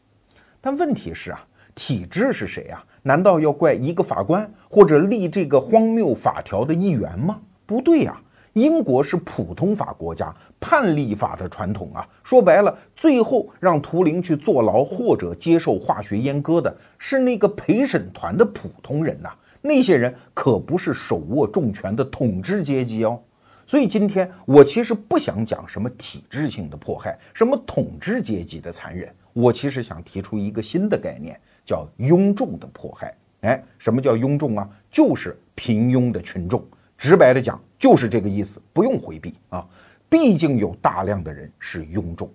[0.63, 2.83] 但问题是啊，体制是谁啊？
[3.03, 7.39] 难道要怪一个法官或者立这个荒谬法条的议员吗？
[7.67, 8.19] 不对呀。
[8.55, 19.31] 英国是普通法国家，判例法的传统啊，说白了，最后让图灵去坐牢或者接受化学阉割的是那个陪审团的普通人呐，
[19.61, 23.21] 那些人可不是手握重权的统治阶级哦。
[23.67, 33.13] 所以今天我其实不想讲什么体制性的迫害，什么统治阶级的残忍，我其实想提出一个新的概念，叫庸众的迫害。
[33.41, 34.69] 哎，什么叫庸众啊？
[34.91, 36.65] 就是平庸的群众。
[36.97, 39.67] 直白的讲，就是这个意思，不用回避啊。
[40.09, 42.31] 毕竟有大量的人是庸众，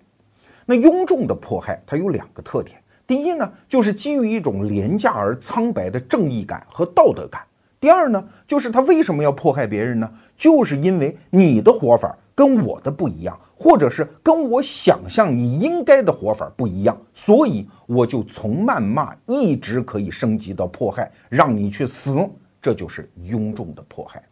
[0.66, 2.80] 那庸众的迫害，它有两个特点。
[3.06, 7.40] 第一呢，就是基于一种廉价而苍白的正义感和道德感；
[7.80, 10.12] 第二呢，就是他为什么要迫害别人呢？
[10.36, 22.28] 就是因为你的活法跟我的不一样，或者是跟我想象你应该的活法不一样，所以我就从谩骂一直可以升级到迫害，让你去死，
[22.62, 24.22] 这就是庸众的迫害。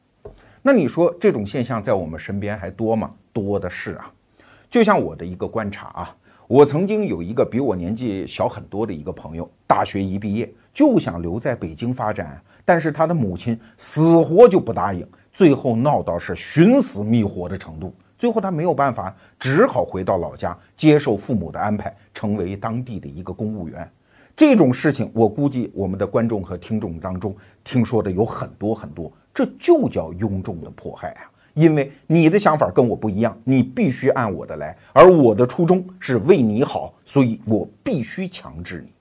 [0.71, 3.11] 那你说这种现象在我们身边还多吗？
[3.33, 4.13] 多的是啊。
[4.69, 6.15] 就像我的一个观察啊，
[6.47, 23.91] 我曾经有一个比我年纪小很多的一个朋友，大学一毕业就想留在北京发展，但是他的母亲死活就不答应，最后闹到是寻死觅活的程度，最后他没有办法，只好回到老家接受父母的安排，成为当地的一个公务员。
[24.37, 29.11] 这种事情，我估计我们的观众和听众当中听说的有很多很多。
[29.39, 31.31] 这就叫庸众的迫害啊！
[31.55, 38.93] 因为你的想法跟我不一样，你必须按我的来，而我的初衷是为你好，所以我必须强制你。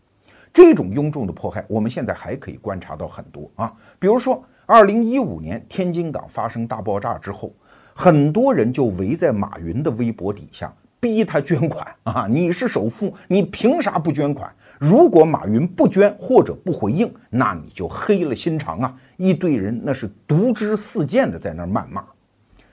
[0.53, 3.73] 这种庸众的迫害，我们现在还可以观察到很多啊。
[3.97, 7.51] 比如说，二零一五年天津港发生大爆炸之后，
[7.95, 12.27] 很多人就围在马云的微博底下逼他捐款啊！
[12.29, 14.51] 你是首富，你凭啥不捐款？
[14.79, 18.95] 如果马云不捐或者不回应，那你就黑了心肠啊！
[19.15, 22.03] 一堆人那是毒之四溅的在那儿谩骂。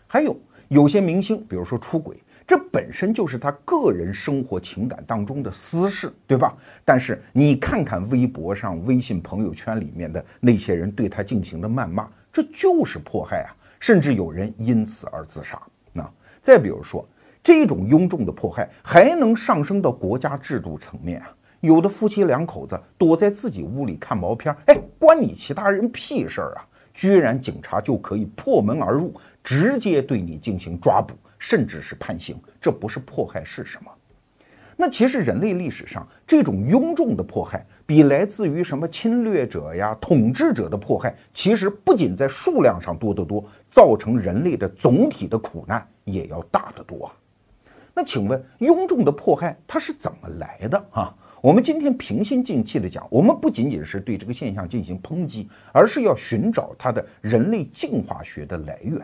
[0.06, 0.36] 还有
[0.68, 2.16] 有些明星，比如说出轨，
[2.46, 6.54] 这本身就是他个人生活情感当中的私事，对吧？
[6.84, 13.50] 但是你看看微博上、微信朋友圈里面的那些人对他进行的谩骂，这就是迫害啊！
[13.80, 15.60] 甚至有人因此而自杀。
[15.92, 16.10] 那
[16.40, 17.06] 再比如说，
[17.44, 21.30] 这种庸众的迫害还能上升到国家制度层面啊！
[21.60, 26.66] 有的夫妻两口子躲在自己屋里看毛片，哎，关你其他人屁事儿啊！
[26.94, 33.90] 居然警察就可以破门而入，直接对你进行抓捕，甚至是判刑，这不是迫害是什么？
[34.76, 47.12] 那其实人类历史上这种庸众的迫害，比来自于什么侵略者呀、统治者的迫害，其实不仅在数量上多得多，造成人类的总体的苦难也要大得多啊！
[47.94, 51.14] 那请问，庸众的迫害它是怎么来的啊？
[51.40, 59.00] 我们今天平心静气的讲，我们不仅仅是对这个现象进行抨击，而是要寻找它的人类进化学的来源。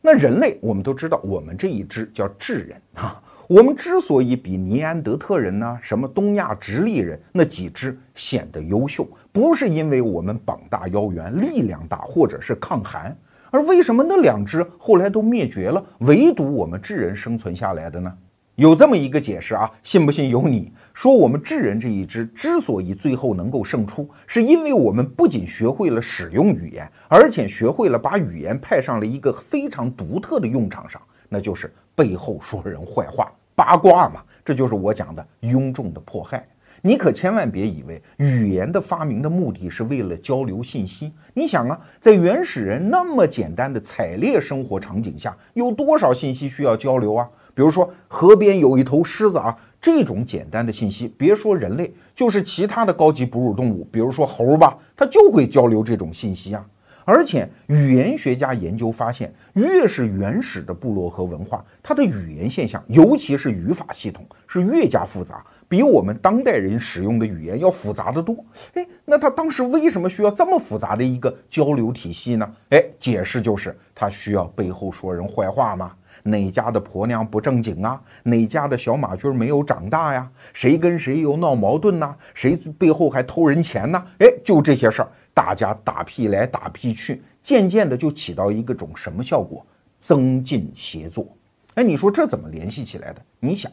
[0.00, 13.16] 那人类，我们都知道，我们这一支叫智人啊，我们之所以比尼安德特人呢、什么东亚直立人那几支显得优秀，不是因为我们膀大腰圆、力量大，或者是抗寒，
[13.50, 18.12] 而为什么那两只后来都灭绝了，唯独我们智人生存下来的呢？
[18.56, 20.72] 有这么一个解释啊，信不信由你。
[20.92, 33.32] 说我们智人这一支之所以最后能够胜出，是因为我们不仅学会了使用语言，而且学会了把语言派上了一个非常独特的用场上，那就是背后说人坏话。
[33.54, 36.44] 八卦嘛，这就是我讲的庸众的迫害。
[36.82, 41.12] 你可千万别以为语言的发明的目的是为了交流信息。
[41.34, 47.28] 你想啊，在原始人那么简单的采猎生活场景下，有多少信息需要交流啊？
[47.54, 56.64] 比如说河边有一头狮子啊，这种简单的信息，别说人类，就是其他的高级哺乳动物，比如说猴吧，它就会交流这种信息啊。
[57.08, 68.36] 而且语言学家研究发现，越是原始的部落和文化，它的语言现象，尤其是语法系统，是越加复杂，比我们当代人使用的语言要复杂的多。
[68.74, 72.46] 哎，那他当时为什么需要这么复杂的一个交流体系呢？
[72.68, 75.92] 哎，解释就是他需要背后说人坏话吗？
[76.24, 77.98] 哪家的婆娘不正经啊？
[78.24, 80.28] 哪家的小马驹没有长大呀？
[80.52, 82.14] 谁跟谁又闹矛盾呢？
[82.34, 84.04] 谁背后还偷人钱呢？
[84.18, 85.08] 哎，就这些事儿。
[85.38, 89.64] 大家打屁来打屁去，渐渐的就起到一个种什么效果？
[90.00, 91.28] 增进协作。
[91.76, 93.22] 哎，你说这怎么联系起来的？
[93.38, 93.70] 你想，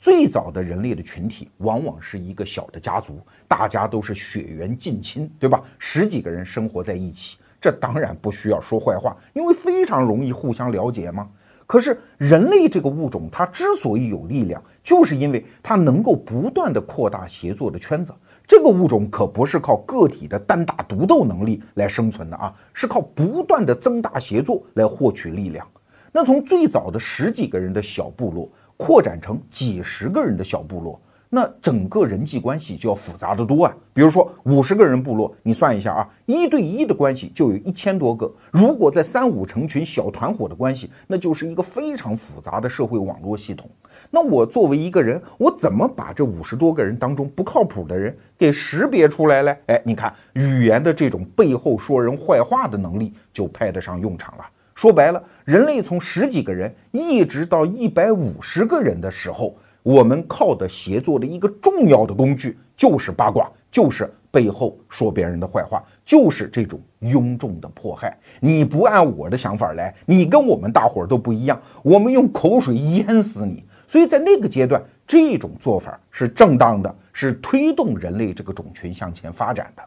[0.00, 5.62] 最早的人类的群体往往是一个小的家族，大家都是血缘近亲，对吧？
[5.78, 11.28] 十几个人生活在一起，这当然不需要说坏话，因为非常容易互相了解嘛。
[11.66, 18.14] 可是人类这个物种，它之所以有力量，就是因为它能够不断的扩大协作的圈子。
[18.46, 25.66] 这个物种可不是靠个体的单打独斗能力来生存的啊，是靠不断的增大协作来获取力量。
[26.12, 31.00] 那从最早的十几个人的小部落，扩展成几十个人的小部落。
[31.34, 33.74] 那整个人际关系就要复杂的多啊！
[33.94, 38.30] 比如说五十个人部落，你算一下啊，一对一的关系就有一千多个。
[38.50, 43.66] 如果在三五成群小团伙的关系，那就是一个非常复杂的社会网络系统。
[44.10, 49.56] 那我作为一个人，我怎么把这五十多个人当中不靠谱的人给识别出来嘞？
[49.68, 54.44] 哎，你看语言的这种背后说人坏话的能力就派得上用场了。
[54.74, 59.56] 说白了，人类从十几个人一直到一百五十个人的时候。
[59.82, 68.16] 我们靠的协作的一个重要的工具就是八卦，就是背后说别人的坏话，就是这种庸众的迫害。
[68.40, 73.64] 你不按我的想法来，你跟我们大伙儿都不一样，我们用口水淹死你。
[73.88, 79.82] 所以在那个阶段，这种做法是正当的，是推动人类这个种群向前发展的。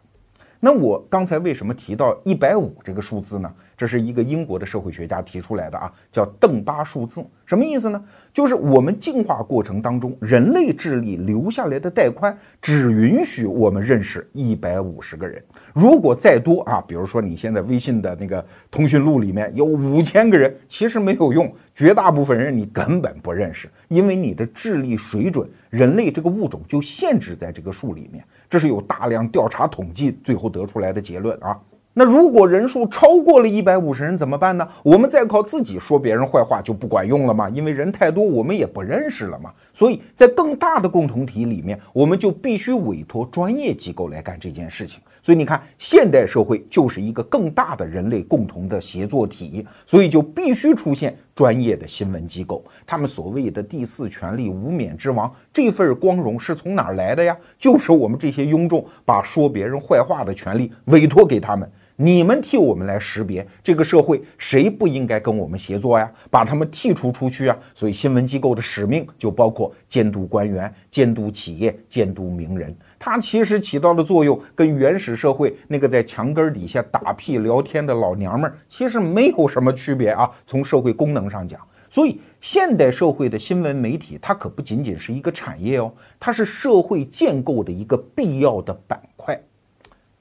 [0.60, 3.52] 那我刚才为什么提到一百五这个数字呢？
[3.78, 8.04] 这是一个英国的社会学家提出来的啊，叫邓巴数字，什么意思呢？
[8.34, 15.44] 就是我们进化过程当中，人类智力留下来的带宽只允许我们认识一百五十个人。
[15.74, 28.24] 如果再多啊，比如说你现在微信的那个通讯录里面有五千个人，其实没有用，绝大部分人你根本不认识，因为你的智力水准，人类这个物种就限制在这个数里面。
[28.50, 31.60] 这是有大量调查统计最后得出来的结论啊。
[31.98, 34.68] 那如果人数超过了一百五十人怎么办呢？
[34.84, 37.50] 我们再靠自己说别人坏话就不管用了嘛？
[37.50, 39.50] 因为人太多，我们也不认识了嘛。
[39.74, 45.00] 所以在更大的共同体里面，我们就必须委托专业机构来干这件事情。
[45.24, 52.62] 所以你看，现代社会就是一个更大的人类共同的协作体，所以就必须出现专业的新闻机构。
[52.86, 57.36] 他们所谓的第四权利、无冕之王，这份光荣是从哪儿来的呀？
[57.58, 61.72] 就是我们这些庸众把说别人坏话的权利委托给他们。
[61.98, 66.12] 你们替我们来识别这个社会谁不应该跟我们协作呀？
[66.30, 67.58] 把他们剔除出去啊！
[67.74, 72.76] 所以新闻机构的使命就包括监督官员、监督企业、监督名人。
[73.00, 80.30] 它其实起到的作用跟原始社会那个在墙根底下打屁聊天的老娘们儿其实没有什么区别啊！
[80.46, 89.02] 从社会功能上讲，所以现代社会的新闻媒体它可不仅仅是一个产业哦，它是社会建构的一个必要的板。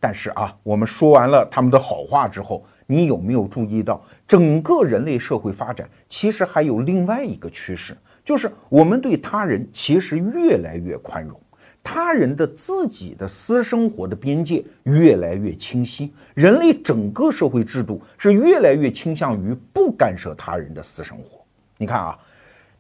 [0.05, 11.41] 但是啊，我们说完了他们的好话之后，你有没有注意到，整个人类社会发展其实还有另外一个趋势，就是我们对他人其实越来越宽容，
[11.83, 21.43] 他人的自己的私生活的边界越来越清晰，人类整个社会制度是越来越倾向于不干涉他人的私生活。
[21.79, 22.19] 你看啊。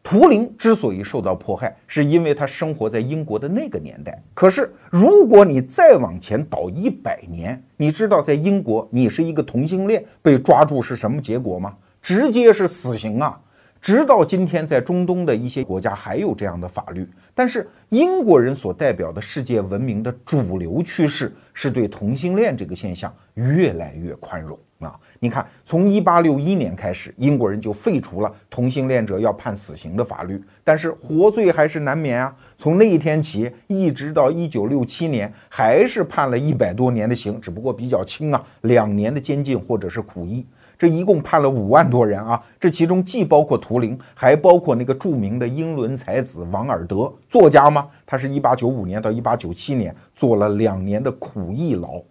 [0.05, 4.23] 图灵之所以受到迫害，是因为他生活在英国的那个年代。
[4.35, 11.75] 可是，如果你再往前倒一百年，你知道在英国，你是一个同性恋被抓住是什么结果吗？
[12.03, 13.41] 直接是死刑啊！
[13.81, 17.09] 直到今天，在中东的一些国家还有这样的法律。
[17.35, 25.01] 但是英国人所代表的世界文明的主流趋势是对同性恋这个现象越来越宽容啊！
[25.25, 32.37] 你看，从一八六一年开始，英国人就废除了同性恋者要判死刑的法律，但是活罪还是难免啊。
[32.59, 40.45] 从那一天起，一直到一九六七年，还是判了一百多年的刑，只不过比较轻啊，两年的监禁或者是苦役。
[40.77, 42.39] 这一共判了五万多人啊！
[42.61, 47.89] 这其中既包括图灵，还包括那个著名的英伦才子王尔德，作家吗？
[48.05, 52.03] 他是一八九五年到一八九七年坐了两年的苦役牢。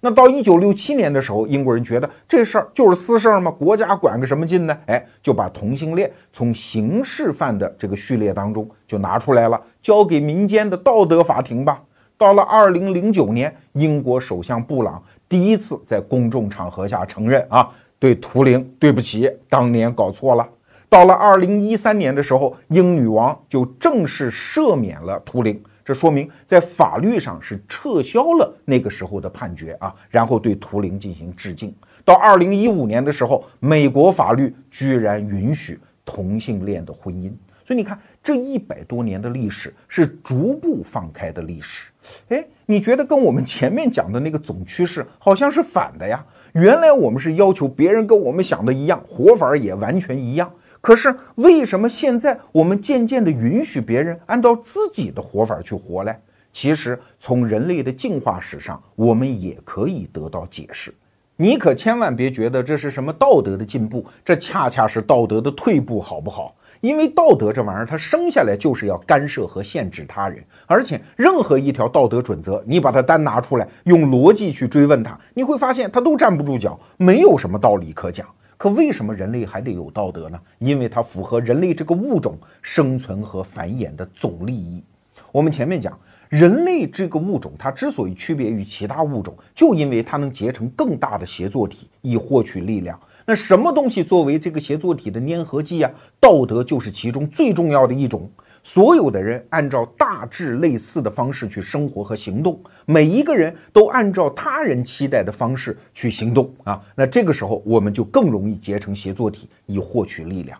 [0.00, 3.50] 那到一九六七年的时候，英国人觉得这事儿就是私事儿吗？
[3.50, 4.78] 国家管个什么劲呢？
[4.86, 11.82] 哎，就把同性恋从刑事犯的这个序列当中就拿出来了，交给民间的道德法庭吧。
[12.16, 17.68] 到了二零零九年，英国首相布朗第一次在公众场合下承认啊。
[18.00, 20.48] 对图灵，对不起，当年搞错了。
[20.88, 31.74] 到了二零一三年的时候，英女王就正式赦免了图灵，这说明在法律上是撤销了那个时候的判决啊，然后对图灵进行致敬。
[32.04, 37.32] 到二零一五年的时候，美国法律居然允许同性恋的婚姻。
[37.64, 41.88] 所以你看，这一百多年的历史是逐步放开的历史。
[42.28, 46.22] 哎，你觉得跟我们前面讲的那个总趋势好像是反的呀？
[46.52, 50.52] 原来我们是要求别人跟我们想的一样，活法也完全一样。
[50.80, 56.16] 可是为什么现在我们渐渐的允许别人按照自己的活法去活嘞？
[56.52, 60.92] 其实从人类的进化史上，我们也可以得到解释。
[61.36, 66.54] 你可千万别觉得这是什么道德的进步，这恰恰是道德的退步，好不好？
[66.80, 78.26] 因为道德这玩意儿，它生下来就是要干涉和限制他人，而且任何一条道德准则，你把它单拿出来，用逻辑去追问它，你会发现它都站不住脚，没有什么道理可讲。
[78.58, 80.38] 可为什么人类还得有道德呢？
[80.58, 84.82] 因为它符合人类这个物种生存和繁衍的总利益。
[85.30, 85.96] 我们前面讲，
[86.28, 92.98] 人类这个物种，它之所以区别于其他物种，就因为它能结成更大的协作体，以获取力量。
[93.24, 95.90] 那什么东西作为这个协作体的粘合剂啊？
[96.18, 98.28] 道德就是其中最重要的一种。
[98.62, 106.80] 所有的人按照大致类似的方式去生活和行动，每一个人都按照他人期待的方式去行动啊。
[106.94, 110.58] 那这个时候我们就更容易结成协作体，以获取力量。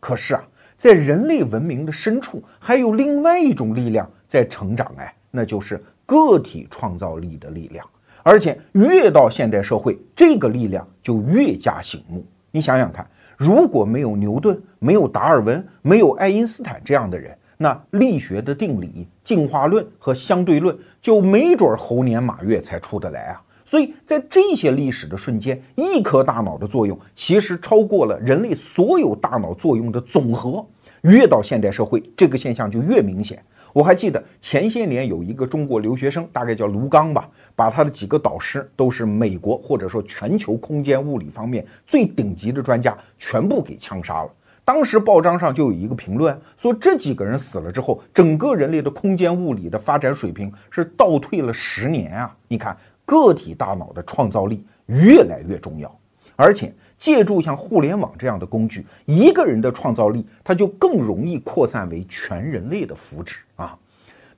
[0.00, 0.42] 可是啊，
[0.76, 7.84] 在人类文明的深处，还有另外一种力量在成长，哎，那就是个体创造力的力量。
[8.22, 12.24] 而且越到现代社会，这个力量就越加醒目。
[12.50, 13.08] 你想想看，
[13.38, 23.40] 如果没有牛顿、没有达尔文、没有爱因斯坦这样的人，那力学的定理、进化论和相对论就没准猴年马月才出得来啊！
[23.64, 30.66] 所以在这些历史的瞬间，一颗大脑的作用其实超过了人类所有大脑作用的总和。
[31.02, 33.40] 越到现代社会，这个现象就越明显。
[33.78, 44.30] 我还记得前些年有一个中国留学生，大概叫卢刚吧，把他的几个导师都是美国或者说全球空间物理方面最顶级的专家，全部给枪杀了。
[44.64, 52.36] 当时报章上就有一个评论说，这几个人死了之后，整个人类的空间物理的发展水平是倒退了十年啊！
[52.48, 55.96] 你看，个体大脑的创造力越来越重要，
[56.34, 56.74] 而且。
[56.98, 63.36] 借助像互联网这样的工具，一个人的创造力，它就更容易扩散为全人类的福祉。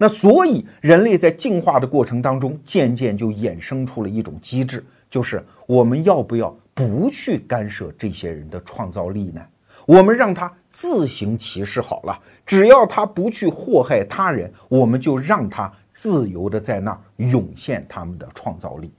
[0.03, 9.43] 那所以，人类在进化的过程当中，渐渐就衍生出了一种机制，就是我们要不要不去干涉这些人的创造力呢？
[9.85, 18.91] 我们让他自行其事好了，只要他不去祸害他人，我们就让他自由的在那儿涌现他们的创造力。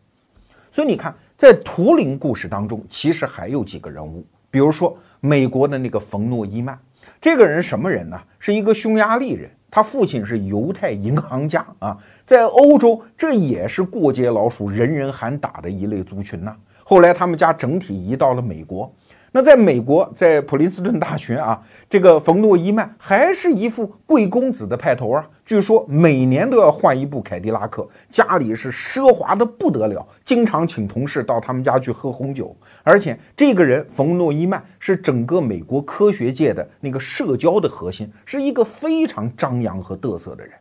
[0.69, 1.15] 所以你看。
[1.41, 6.77] 在图灵故事当中，其实还有几个人物，比如说美国的那个冯诺依曼，
[7.19, 8.21] 这个人什么人呢？
[8.37, 16.53] 是一个匈牙利人，他父亲是犹太银行家啊，在欧洲这也是过街老鼠，人人喊打的一类族群呐。
[16.83, 18.93] 后来他们家整体移到了美国。
[19.33, 25.25] 那在美国，在普林斯顿大学啊，这个冯诺依曼还是一副贵公子的派头啊。
[25.45, 32.53] 据说每年都要换一部凯迪拉克，家里是奢华的不得了，经常请同事到他们家去喝红酒。
[32.83, 40.53] 而且这个人冯诺依曼是整个美国科学界的那个社交的核心，是一个非常张扬和嘚瑟的人。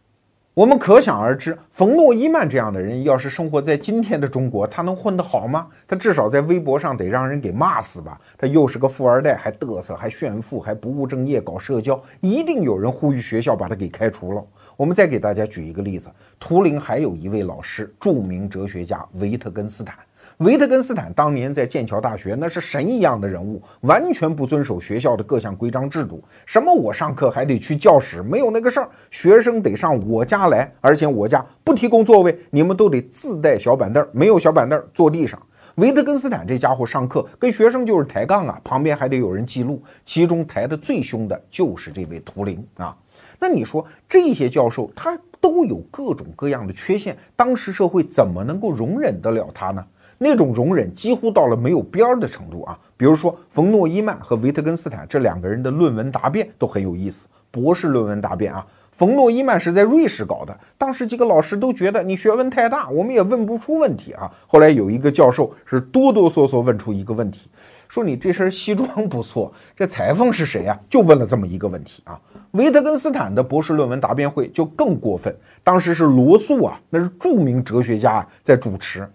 [0.53, 5.69] 我们可想而知，冯诺依曼这样的人，要是生活在今天的中国，他能混得好吗？
[5.87, 8.21] 他至少在微博上得让人给骂死吧？
[8.37, 14.45] 他又是个富二代，还嘚瑟，还炫富，还不务正业，搞社交，一定有人呼吁学校把他给开除了。
[14.77, 19.95] 我们再给大家举一个例子，图灵还有一位老师，著名哲学家维特根斯坦。
[20.41, 26.25] 维特根斯坦当年在剑桥大学那是神一样的人物，完全不遵守学校的各项规章制度。
[26.47, 28.89] 什么我上课还得去教室，没有那个事儿。
[29.11, 35.39] 学生得上我家来，而且我家不提供座位，你们都得自带小板凳，没有小板凳坐地上。
[35.75, 39.83] 维特根斯坦这家伙上课跟学生就是抬杠啊，旁边还得有人记录。
[40.07, 42.97] 其中抬的最凶的就是这位图灵啊。
[43.39, 49.85] 那你说这些教授他都有各种各样的缺陷，当时社会怎么能够容忍得了他呢？
[50.23, 52.79] 那种容忍几乎到了没有边儿的程度啊！
[52.95, 57.27] 比如说，冯诺依曼和维特根斯坦这两个人的论文答辩都很有意思。
[57.51, 64.31] 博士论文答辩啊，冯诺依曼是在瑞士搞的，当时几个老师都觉得你学问太大，我们也问不出问题啊。
[64.47, 67.49] 后来有一个教授是哆哆嗦嗦问出一个问题，
[67.89, 70.79] 说你这身西装不错，这裁缝是谁呀？
[70.87, 72.21] 就问了这么一个问题啊。
[72.51, 79.09] 维特根斯坦的博士论文答辩会就更过分，当时是罗素啊，那是著名哲学家在主持。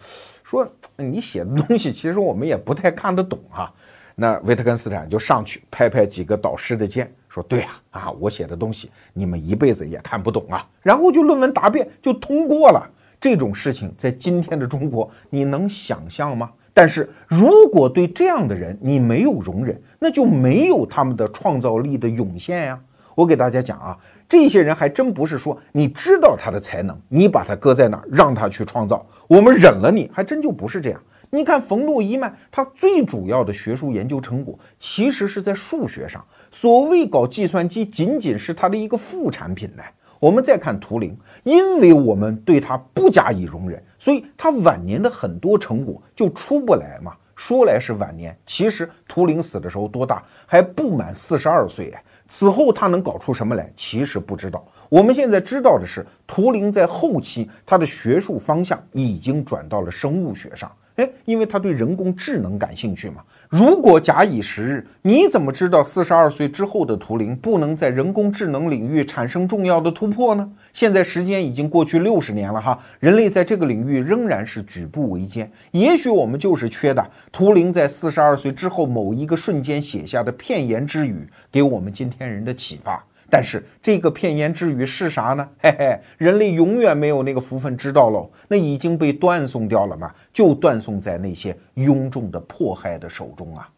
[0.45, 3.73] 说你写的东西，其实我们也不太看得懂哈。
[4.13, 12.87] 那维特根斯坦就上去拍拍几个导师的肩，说：“对呀，啊，我写的东西你们一辈子也看不懂啊。”然后就论文答辩就通过了。
[13.19, 16.51] 这种事情在今天的中国，你能想象吗？
[16.75, 22.79] 但是如果对这样的人你没有容忍，那就没有他们的创造力的涌现呀。
[23.15, 23.97] 我给大家讲啊。
[24.27, 30.99] 这些人还真不是说你知道他的才能，你把他搁在那儿让他去创造，我们忍了你，还真就不是这样。
[31.29, 36.23] 你看冯诺依曼，他最主要的学术研究成果其实是在数学上。
[36.49, 39.83] 所谓搞计算机，仅仅是他的一个副产品呢。
[40.19, 47.11] 我们再看图灵，因为我们对他不加以容忍，所以他晚年的很多成果就出不来嘛。
[47.35, 50.23] 说来是晚年，其实图灵死的时候多大？
[50.47, 52.01] 还不满四十二岁哎。
[52.27, 53.71] 此后他能搞出什么来？
[53.75, 54.65] 其实不知道。
[54.89, 60.71] 我们现在知道的是，图灵在后期他的学术方向已经转到了生物学上。
[60.95, 63.21] 哎，因为他对人工智能感兴趣嘛。
[63.49, 70.51] 如果假以时日，你怎么知道四十二岁之后的图灵不能在人工智能领域产生重要的突破呢？
[70.73, 75.49] 现在时间已经过去六十年了哈，人类在这个领域仍然是举步维艰。
[75.71, 83.03] 也许我们就是缺的图灵在四十二岁之后某一个瞬间写下的片言之语，给我们今天人的启发。
[83.27, 85.47] 但是这个片言之语是啥呢？
[85.59, 93.69] 嘿嘿，人类永远没有那个福分知道喽，那已经被断送掉了嘛，就断送在那些庸众的迫害的手中啊。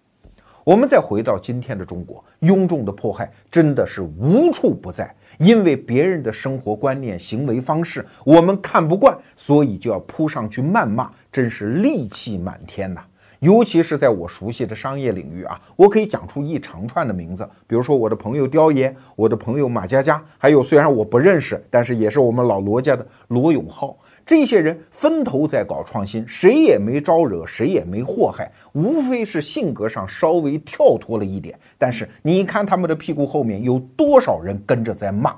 [0.64, 13.02] 我们再回到今天的中国，庸众的迫害真的是无处不在，因为别人的生活观念、行为方式我们看不惯，所以就要扑上去谩骂，真是戾气满天呐。
[13.40, 23.96] 尤其是在我熟悉的商业领域啊，我可以讲出一长串的名字，比如说我的朋友刁爷，我的朋友马佳佳，还有虽然我不认识，但是也是我们老罗家的罗永浩，
[24.28, 31.58] 这些人分头在搞创新，谁也没招惹，谁也没祸害，无非是性格上稍微跳脱了一点。
[31.78, 35.34] 但是你看他们的屁股后面有多少人跟着在骂？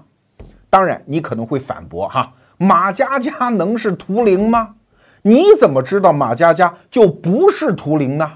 [0.71, 4.73] 当然，你可能会反驳哈，马佳佳能是图灵吗？
[5.21, 8.27] 你怎么知道马佳佳就不是图灵呢？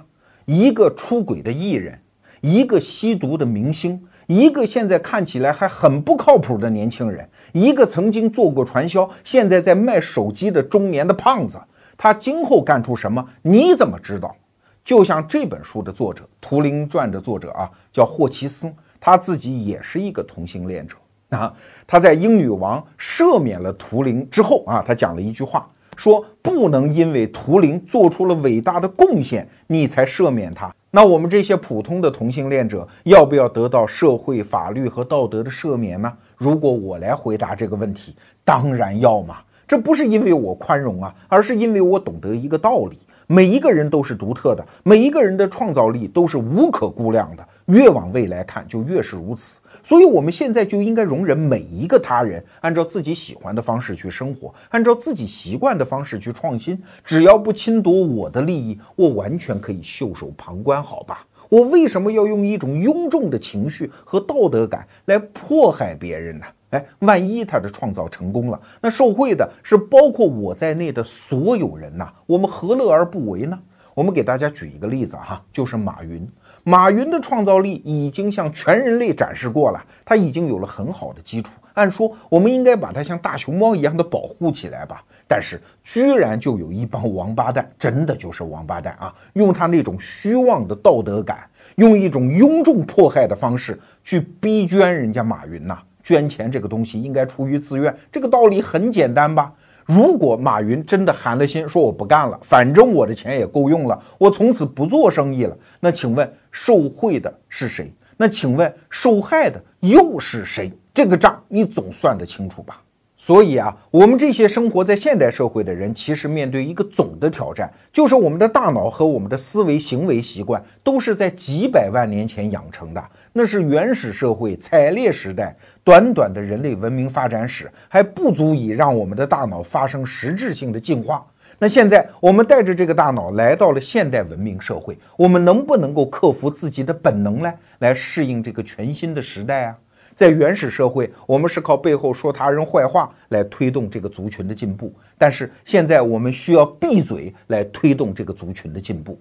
[0.45, 1.99] 一个出轨的艺人，
[2.41, 11.59] 一个吸毒的明星，一个现在看起来还很不靠谱的年轻人，一个曾经做过传销，现在在卖手机的中年的胖子，
[11.97, 13.25] 他今后干出什么？
[13.41, 14.35] 你怎么知道？
[14.83, 20.97] 就像这本书的作者《图灵传》的作者啊，叫霍奇斯，他自己也是一个同性恋者
[21.29, 21.53] 啊。
[21.87, 25.69] 他在英女王赦免了图灵之后啊，他讲了一句话。
[25.95, 30.73] 说不能因为图灵做出了伟大的贡献，你才赦免他。
[30.91, 36.13] 那我们这些普通的同性恋者要不要得到社会、法律和道德的赦免呢？
[36.37, 39.37] 如果我来回答这个问题，当然要嘛。
[39.65, 47.47] 这不是因为我宽容啊，而是因为我懂得一个道理：每一个人都是独特的，每一个人的创造力都是无可估量的。
[47.67, 49.59] 越往未来看，就越是如此。
[49.83, 56.81] 所以，我们现在就应该容忍每一个他人按照自己喜欢的方式去生活，按照自己习惯的方式去创新。
[57.03, 61.27] 只要不侵夺我的利益，我完全可以袖手旁观，好吧？
[61.49, 66.45] 我为什么要用一种庸众的情绪和道德感来迫害别人呢？
[66.71, 73.59] 哎，万一他的创造成功了，那受贿的是包括我在内的所有人呐，我们何乐而不为呢？
[73.93, 76.27] 我们给大家举一个例子哈，就是马云。
[76.63, 81.51] 马云的创造力已经向全人类展示过了，他已经有了很好的基础。
[81.73, 89.13] 按说我们应该把他像大熊猫一样的保护起来吧，但是居然就有一帮王八蛋，真的就是王八蛋啊！
[89.33, 95.79] 用他那种虚妄的道德感，用一种庸众迫害的方式去逼捐人家马云呐。
[96.03, 99.51] 捐钱这个东西应该出于自愿，这个道理很简单吧？
[99.85, 107.93] 如果马云真的寒了心说我不干了，反正我的钱也够用了，我从此不做生意了，那请问受贿的是谁？
[108.15, 110.71] 那请问受害的又是谁？
[110.93, 112.79] 这个账你总算得清楚吧？
[113.17, 131.25] 所以啊，我们这些生活在现代社会的人，其实面对一个总的挑战，就是我们的大脑和我们的思维行为习惯都是在几百万年前养成的，那是原始社会采猎时代，短短的人类文明发展史还不足以让我们的大脑发生实质性的进化。
[131.59, 139.77] 那现在我们带着这个大脑来到了现代文明社会，我们能不能够克服自己的本能呢来适应这个全新的时代啊？
[140.15, 149.19] 在原始社会，我们是靠背后说他人坏话来推动这个族群的进步，但是现在我们需要闭嘴来推动这个族群的进步。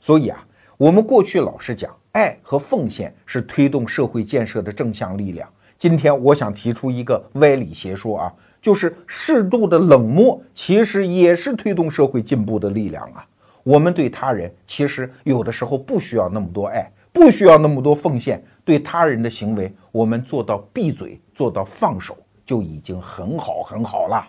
[0.00, 0.44] 所以啊，
[0.76, 5.48] 我们过去老是讲爱和奉献是推动社会建设的正向力量。
[5.82, 13.26] 今天我想提出一个歪理邪说啊，就是适度的冷漠其实也是推动社会进步的力量啊。
[13.64, 16.88] 我们对他人其实有的时候不需要那么多爱。
[17.12, 22.16] 不需要那么多奉献，对他人的行为，我们做到闭嘴，做到放手，
[22.46, 24.24] 就已经很好很好了。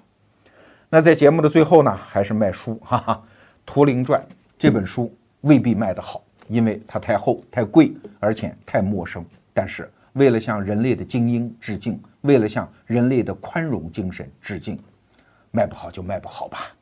[0.90, 3.24] 那在节目的最后呢，还是卖书，哈哈，
[3.64, 4.20] 《图灵传》
[4.58, 9.24] 这本书未必卖得好，因为它太厚、太贵，而且太陌生。
[9.54, 14.80] 但是为了向人类的精英致敬，为了向人类的宽容精神致敬，
[15.52, 16.76] 卖不好就卖不好吧。